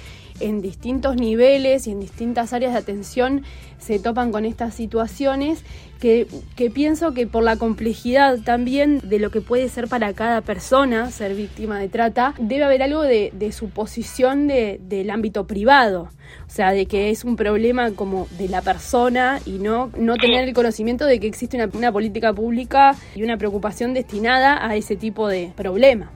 en 0.41 0.63
distintos 0.63 1.17
niveles 1.17 1.87
y 1.87 1.91
en 1.91 2.01
distintas 2.01 2.55
áreas 2.55 2.73
de 2.73 2.79
atención 2.79 3.43
se 3.79 3.99
topan 3.99 4.33
con 4.33 4.47
estas 4.47 4.75
situaciones, 4.75 5.63
que, 6.01 6.27
pienso 6.73 7.13
que 7.13 7.27
por 7.27 7.43
la 7.43 7.57
complejidad 7.57 8.39
también 8.39 9.01
de 9.05 9.19
lo 9.19 9.31
que 9.31 9.43
puede 9.43 9.69
ser 9.69 9.87
para 9.87 10.15
cada 10.15 10.41
persona 10.41 11.11
ser 11.11 11.35
víctima 11.35 11.79
de 11.79 11.91
trata, 11.91 12.35
debe 12.39 12.65
haber 12.65 12.83
algo 12.83 13.03
de, 13.03 13.31
de 13.35 13.53
su 13.53 13.69
posición 13.69 14.49
del 14.49 15.11
ámbito 15.11 15.47
privado. 15.47 16.09
O 16.47 16.53
sea, 16.53 16.73
de 16.73 16.87
que 16.87 17.11
es 17.11 17.25
un 17.25 17.37
problema 17.37 17.91
como 17.93 18.29
de 18.39 18.49
la 18.49 18.63
persona 18.63 19.41
y 19.45 19.59
no, 19.59 19.91
no 19.97 20.17
tener 20.17 20.49
el 20.49 20.55
conocimiento 20.55 21.05
de 21.05 21.21
que 21.21 21.27
existe 21.27 21.63
una 21.75 21.90
política 21.93 22.33
pública 22.33 22.95
y 23.15 23.23
una 23.23 23.37
preocupación 23.37 23.95
destinada 23.95 24.65
a 24.65 24.75
ese 24.77 24.97
tipo 24.97 25.29
de 25.29 25.53
problema. 25.57 26.11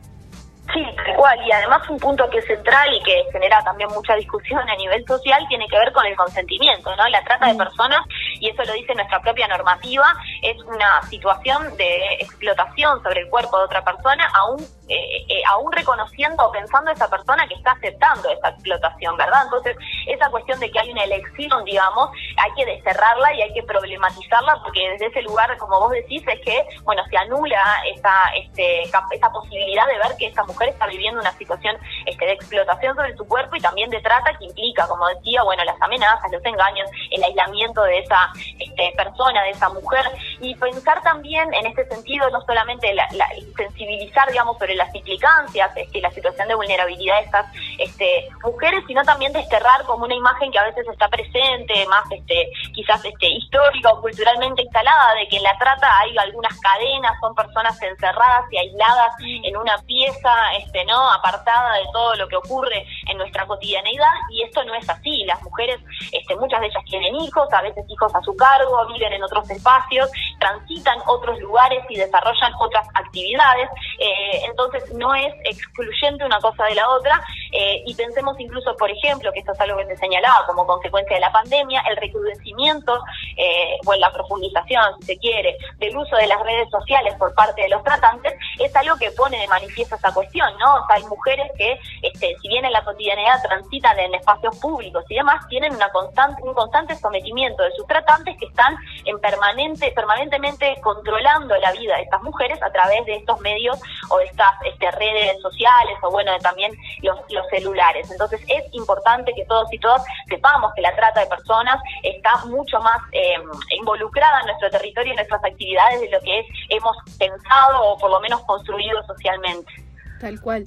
Sí, 0.73 0.81
igual, 1.13 1.39
y 1.47 1.53
además 1.53 1.89
un 1.89 1.99
punto 1.99 2.29
que 2.31 2.39
es 2.39 2.47
central 2.47 2.89
y 2.93 3.03
que 3.03 3.23
genera 3.33 3.63
también 3.63 3.89
mucha 3.95 4.15
discusión 4.17 4.59
a 4.69 4.75
nivel 4.77 5.05
social 5.07 5.45
tiene 5.49 5.67
que 5.69 5.79
ver 5.79 5.93
con 5.93 6.07
el 6.07 6.17
consentimiento, 6.17 6.95
¿no? 6.97 7.07
La 7.09 7.23
trata 7.23 7.47
de 7.47 7.55
mm. 7.55 7.59
personas, 7.59 8.01
y 8.40 8.49
eso 8.49 8.64
lo 8.64 8.73
dice 8.73 8.94
nuestra 8.94 9.20
propia 9.20 9.49
normativa, 9.49 10.12
es 10.42 10.57
una 10.62 11.03
situación 11.09 11.77
de 11.77 12.14
explotación 12.20 13.03
sobre 13.03 13.20
el 13.20 13.29
cuerpo 13.29 13.59
de 13.59 13.64
otra 13.64 13.85
persona, 13.85 14.31
aún, 14.35 14.62
eh, 14.88 15.25
eh, 15.29 15.42
aún 15.49 15.73
reconociendo 15.73 16.47
o 16.47 16.53
pensando 16.53 16.90
esa 16.90 17.09
persona 17.09 17.47
que 17.49 17.55
está 17.55 17.73
aceptando 17.73 18.29
esa 18.31 18.49
explotación, 18.49 19.16
¿verdad? 19.16 19.42
Entonces, 19.44 19.77
esa 20.07 20.31
cuestión 20.31 20.61
de 20.61 20.70
que 20.70 20.79
hay 20.79 20.90
una 20.90 21.05
elección, 21.05 21.64
digamos, 21.64 22.11
hay 22.37 22.53
que 22.53 22.66
desterrarla 22.66 23.35
y 23.35 23.42
hay 23.42 23.53
que 23.53 23.62
problematizarla 23.62 24.61
porque 24.62 24.90
desde 24.90 25.07
ese 25.07 25.23
lugar, 25.23 25.57
como 25.59 25.81
vos 25.81 25.90
decís, 25.90 26.23
es 26.27 26.40
que, 26.40 26.66
bueno, 26.85 27.03
se 27.11 27.16
anula 27.16 27.62
esa, 27.94 28.14
este, 28.37 28.83
esa 28.83 29.31
posibilidad 29.33 29.87
de 29.87 29.99
ver 29.99 30.16
que 30.18 30.27
esa 30.27 30.44
mujer 30.44 30.68
está 30.68 30.87
viviendo 30.87 31.20
una 31.20 31.33
situación 31.33 31.77
este, 32.07 32.25
de 32.27 32.33
explotación 32.33 32.94
sobre 32.97 33.16
su 33.16 33.27
cuerpo 33.27 33.57
y 33.57 33.61
también 33.61 33.90
de 33.90 34.01
trata 34.01 34.37
que 34.38 34.44
implica, 34.44 34.87
como 34.87 35.09
decía, 35.09 35.42
bueno, 35.42 35.64
las 35.64 35.81
amenazas, 35.81 36.31
los 36.31 36.44
engaños, 36.44 36.88
el 37.11 37.23
aislamiento 37.23 37.83
de 37.83 37.99
esa 37.99 38.24
este, 38.59 38.93
persona, 38.97 39.43
de 39.43 39.51
esa 39.51 39.69
mujer 39.71 40.05
y 40.41 40.55
pensar 40.55 41.03
también 41.03 41.53
en 41.55 41.67
este 41.67 41.87
sentido 41.89 42.29
no 42.31 42.41
solamente 42.43 42.93
la, 42.95 43.09
sensibilizar, 43.57 44.31
digamos, 44.31 44.59
sobre 44.59 44.75
las 44.75 44.95
implicancias, 44.95 45.71
este, 45.77 46.01
la 46.01 46.11
situación 46.11 46.49
de 46.49 46.55
vulnerabilidad 46.55 47.19
de 47.19 47.25
estas 47.25 47.47
este, 47.79 48.29
mujeres, 48.43 48.85
sino 48.87 49.03
también 49.03 49.33
desterrar 49.33 49.85
como 49.85 50.05
una 50.05 50.15
imagen 50.15 50.51
que 50.51 50.59
a 50.59 50.65
veces 50.65 50.87
está 50.89 51.09
presente, 51.09 51.87
más 51.87 52.05
este, 52.11 52.51
quizás 52.75 53.05
este, 53.05 53.29
histórica 53.29 53.93
o 53.93 54.01
culturalmente 54.01 54.63
instalada, 54.63 55.15
de 55.15 55.29
que 55.29 55.37
en 55.37 55.43
la 55.43 55.57
trata 55.59 55.89
hay 56.01 56.17
algunas 56.19 56.59
cadenas, 56.61 57.19
son 57.21 57.35
personas 57.35 57.81
encerradas 57.81 58.45
y 58.51 58.59
aisladas 58.59 59.15
en 59.21 59.57
una 59.57 59.77
pieza 59.79 60.33
este, 60.59 60.85
¿no? 60.85 61.11
apartada 61.13 61.75
de 61.75 61.85
todo 61.93 62.15
lo 62.17 62.29
que 62.29 62.37
ocurre 62.37 62.87
en 63.09 63.19
nuestra 63.19 63.47
cotidianeidad 63.47 64.13
y 64.31 64.43
esto 64.43 64.65
no 64.65 64.75
es 64.75 64.89
así. 64.89 65.25
Las 65.25 65.43
mujeres, 65.43 65.81
este, 66.13 66.37
muchas 66.37 66.61
de 66.61 66.67
ellas 66.67 66.85
tienen 66.87 67.15
hijos, 67.17 67.53
a 67.53 67.63
veces 67.63 67.85
hijos 67.89 68.13
a 68.14 68.20
su 68.22 68.35
cargo, 68.37 68.87
viven 68.87 69.12
en 69.12 69.22
otros 69.22 69.48
espacios, 69.50 70.11
transitan 70.38 70.98
otros 71.07 71.38
lugares 71.40 71.85
y 71.88 71.96
desarrollan 71.96 72.53
otras 72.59 72.87
actividades. 72.94 73.68
Eh, 73.98 74.42
entonces 74.46 74.92
no 74.94 75.14
es 75.14 75.35
excluyente 75.44 76.24
una 76.24 76.38
cosa 76.40 76.64
de 76.64 76.74
la 76.74 76.88
otra 76.88 77.20
eh, 77.53 77.83
y 77.87 77.94
pensemos 77.94 78.38
incluso, 78.38 78.77
por 78.77 78.90
ejemplo, 78.90 79.33
que 79.33 79.40
esto 79.40 79.53
es 79.53 79.61
algo 79.61 79.79
que 79.79 79.87
se 79.87 79.96
señalaba 79.96 80.46
como 80.46 80.66
consecuencia 80.66 81.16
de 81.16 81.20
la 81.20 81.33
pandemia, 81.33 81.83
el 81.90 81.96
recrudecimiento 81.96 83.03
eh, 83.37 83.77
o 83.85 83.94
la 83.94 84.12
profundización, 84.12 84.98
si 85.00 85.07
se 85.07 85.18
quiere, 85.18 85.57
del 85.79 85.96
uso 85.96 86.16
de 86.16 86.27
las 86.27 86.40
redes 86.42 86.70
sociales 86.70 87.14
por 87.18 87.35
parte 87.35 87.62
de 87.62 87.68
los 87.68 87.83
tratantes 87.83 88.35
es 88.59 88.74
algo 88.77 88.96
que 88.96 89.11
pone 89.11 89.38
de 89.38 89.48
manifiesto 89.48 89.96
esa 89.96 90.12
cuestión 90.12 90.35
¿no? 90.59 90.74
O 90.77 90.87
sea, 90.87 90.96
hay 90.96 91.05
mujeres 91.05 91.50
que, 91.57 91.79
este, 92.03 92.37
si 92.40 92.48
bien 92.48 92.64
en 92.64 92.72
la 92.72 92.85
cotidianidad 92.85 93.42
transitan 93.42 93.98
en 93.98 94.14
espacios 94.14 94.57
públicos 94.59 95.05
y 95.09 95.16
demás, 95.16 95.46
tienen 95.48 95.74
una 95.74 95.88
constante, 95.90 96.42
un 96.42 96.55
constante 96.55 96.94
sometimiento 96.96 97.62
de 97.62 97.72
sus 97.72 97.87
tratantes 97.87 98.04
que 98.38 98.47
están 98.47 98.77
en 99.05 99.19
permanente, 99.19 99.90
permanentemente 99.93 100.77
controlando 100.83 101.57
la 101.57 101.73
vida 101.73 101.97
de 101.97 102.03
estas 102.03 102.23
mujeres 102.23 102.62
a 102.62 102.71
través 102.71 103.05
de 103.07 103.17
estos 103.17 103.40
medios 103.40 103.79
o 104.11 104.21
estas 104.21 104.53
este, 104.64 104.90
redes 104.93 105.40
sociales 105.40 105.97
o 106.03 106.11
bueno, 106.11 106.33
también 106.40 106.73
los, 107.03 107.19
los 107.31 107.47
celulares. 107.49 108.11
Entonces 108.11 108.40
es 108.49 108.64
importante 108.73 109.33
que 109.35 109.45
todos 109.47 109.73
y 109.73 109.79
todas 109.79 110.03
sepamos 110.29 110.73
que 110.75 110.83
la 110.83 110.95
trata 110.95 111.21
de 111.21 111.27
personas 111.27 111.81
está 112.03 112.45
mucho 112.47 112.79
más 112.81 112.99
eh, 113.12 113.37
involucrada 113.79 114.40
en 114.40 114.47
nuestro 114.47 114.71
territorio 114.71 115.09
y 115.09 115.11
en 115.11 115.17
nuestras 115.17 115.45
actividades 115.45 116.01
de 116.01 116.11
lo 116.11 116.21
que 116.21 116.40
es, 116.40 116.47
hemos 116.71 116.97
pensado 117.19 117.83
o 117.83 117.99
por 117.99 118.11
lo 118.11 118.21
menos 118.21 118.40
construido 118.43 119.03
socialmente. 119.07 119.73
Tal 120.21 120.40
cual. 120.40 120.64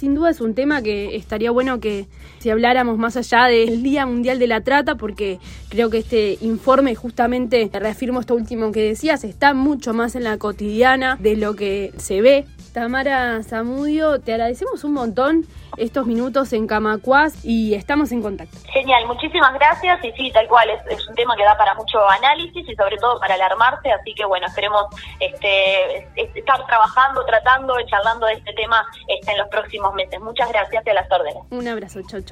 Sin 0.00 0.14
duda 0.14 0.30
es 0.30 0.40
un 0.40 0.54
tema 0.54 0.80
que 0.80 1.14
estaría 1.14 1.50
bueno 1.50 1.78
que 1.78 2.06
si 2.38 2.48
habláramos 2.48 2.96
más 2.96 3.18
allá 3.18 3.44
del 3.48 3.82
Día 3.82 4.06
Mundial 4.06 4.38
de 4.38 4.46
la 4.46 4.62
Trata, 4.62 4.94
porque 4.94 5.38
creo 5.68 5.90
que 5.90 5.98
este 5.98 6.38
informe 6.40 6.94
justamente, 6.94 7.68
reafirmo 7.70 8.20
esto 8.20 8.34
último 8.34 8.72
que 8.72 8.80
decías, 8.80 9.24
está 9.24 9.52
mucho 9.52 9.92
más 9.92 10.14
en 10.14 10.24
la 10.24 10.38
cotidiana 10.38 11.18
de 11.20 11.36
lo 11.36 11.54
que 11.54 11.92
se 11.98 12.22
ve. 12.22 12.46
Tamara 12.72 13.42
Zamudio, 13.42 14.20
te 14.20 14.32
agradecemos 14.32 14.84
un 14.84 14.94
montón 14.94 15.46
estos 15.76 16.06
minutos 16.06 16.52
en 16.52 16.66
Camacuás 16.66 17.44
y 17.44 17.74
estamos 17.74 18.12
en 18.12 18.22
contacto. 18.22 18.56
Genial, 18.72 19.06
muchísimas 19.06 19.54
gracias 19.54 20.04
y 20.04 20.12
sí, 20.12 20.30
tal 20.32 20.46
cual, 20.48 20.68
es, 20.70 21.08
un 21.08 21.14
tema 21.14 21.34
que 21.36 21.44
da 21.44 21.56
para 21.56 21.74
mucho 21.74 21.98
análisis 22.08 22.68
y 22.68 22.74
sobre 22.74 22.96
todo 22.98 23.18
para 23.18 23.34
alarmarse, 23.34 23.90
así 23.90 24.14
que 24.14 24.24
bueno, 24.24 24.46
esperemos 24.46 24.84
este, 25.18 26.08
estar 26.38 26.64
trabajando, 26.66 27.24
tratando, 27.24 27.74
charlando 27.86 28.26
de 28.26 28.34
este 28.34 28.52
tema 28.54 28.86
este, 29.08 29.32
en 29.32 29.38
los 29.38 29.48
próximos 29.48 29.94
meses. 29.94 30.20
Muchas 30.20 30.48
gracias 30.50 30.84
y 30.86 30.90
a 30.90 30.94
las 30.94 31.10
órdenes. 31.10 31.42
Un 31.50 31.66
abrazo, 31.66 32.00
chau. 32.02 32.22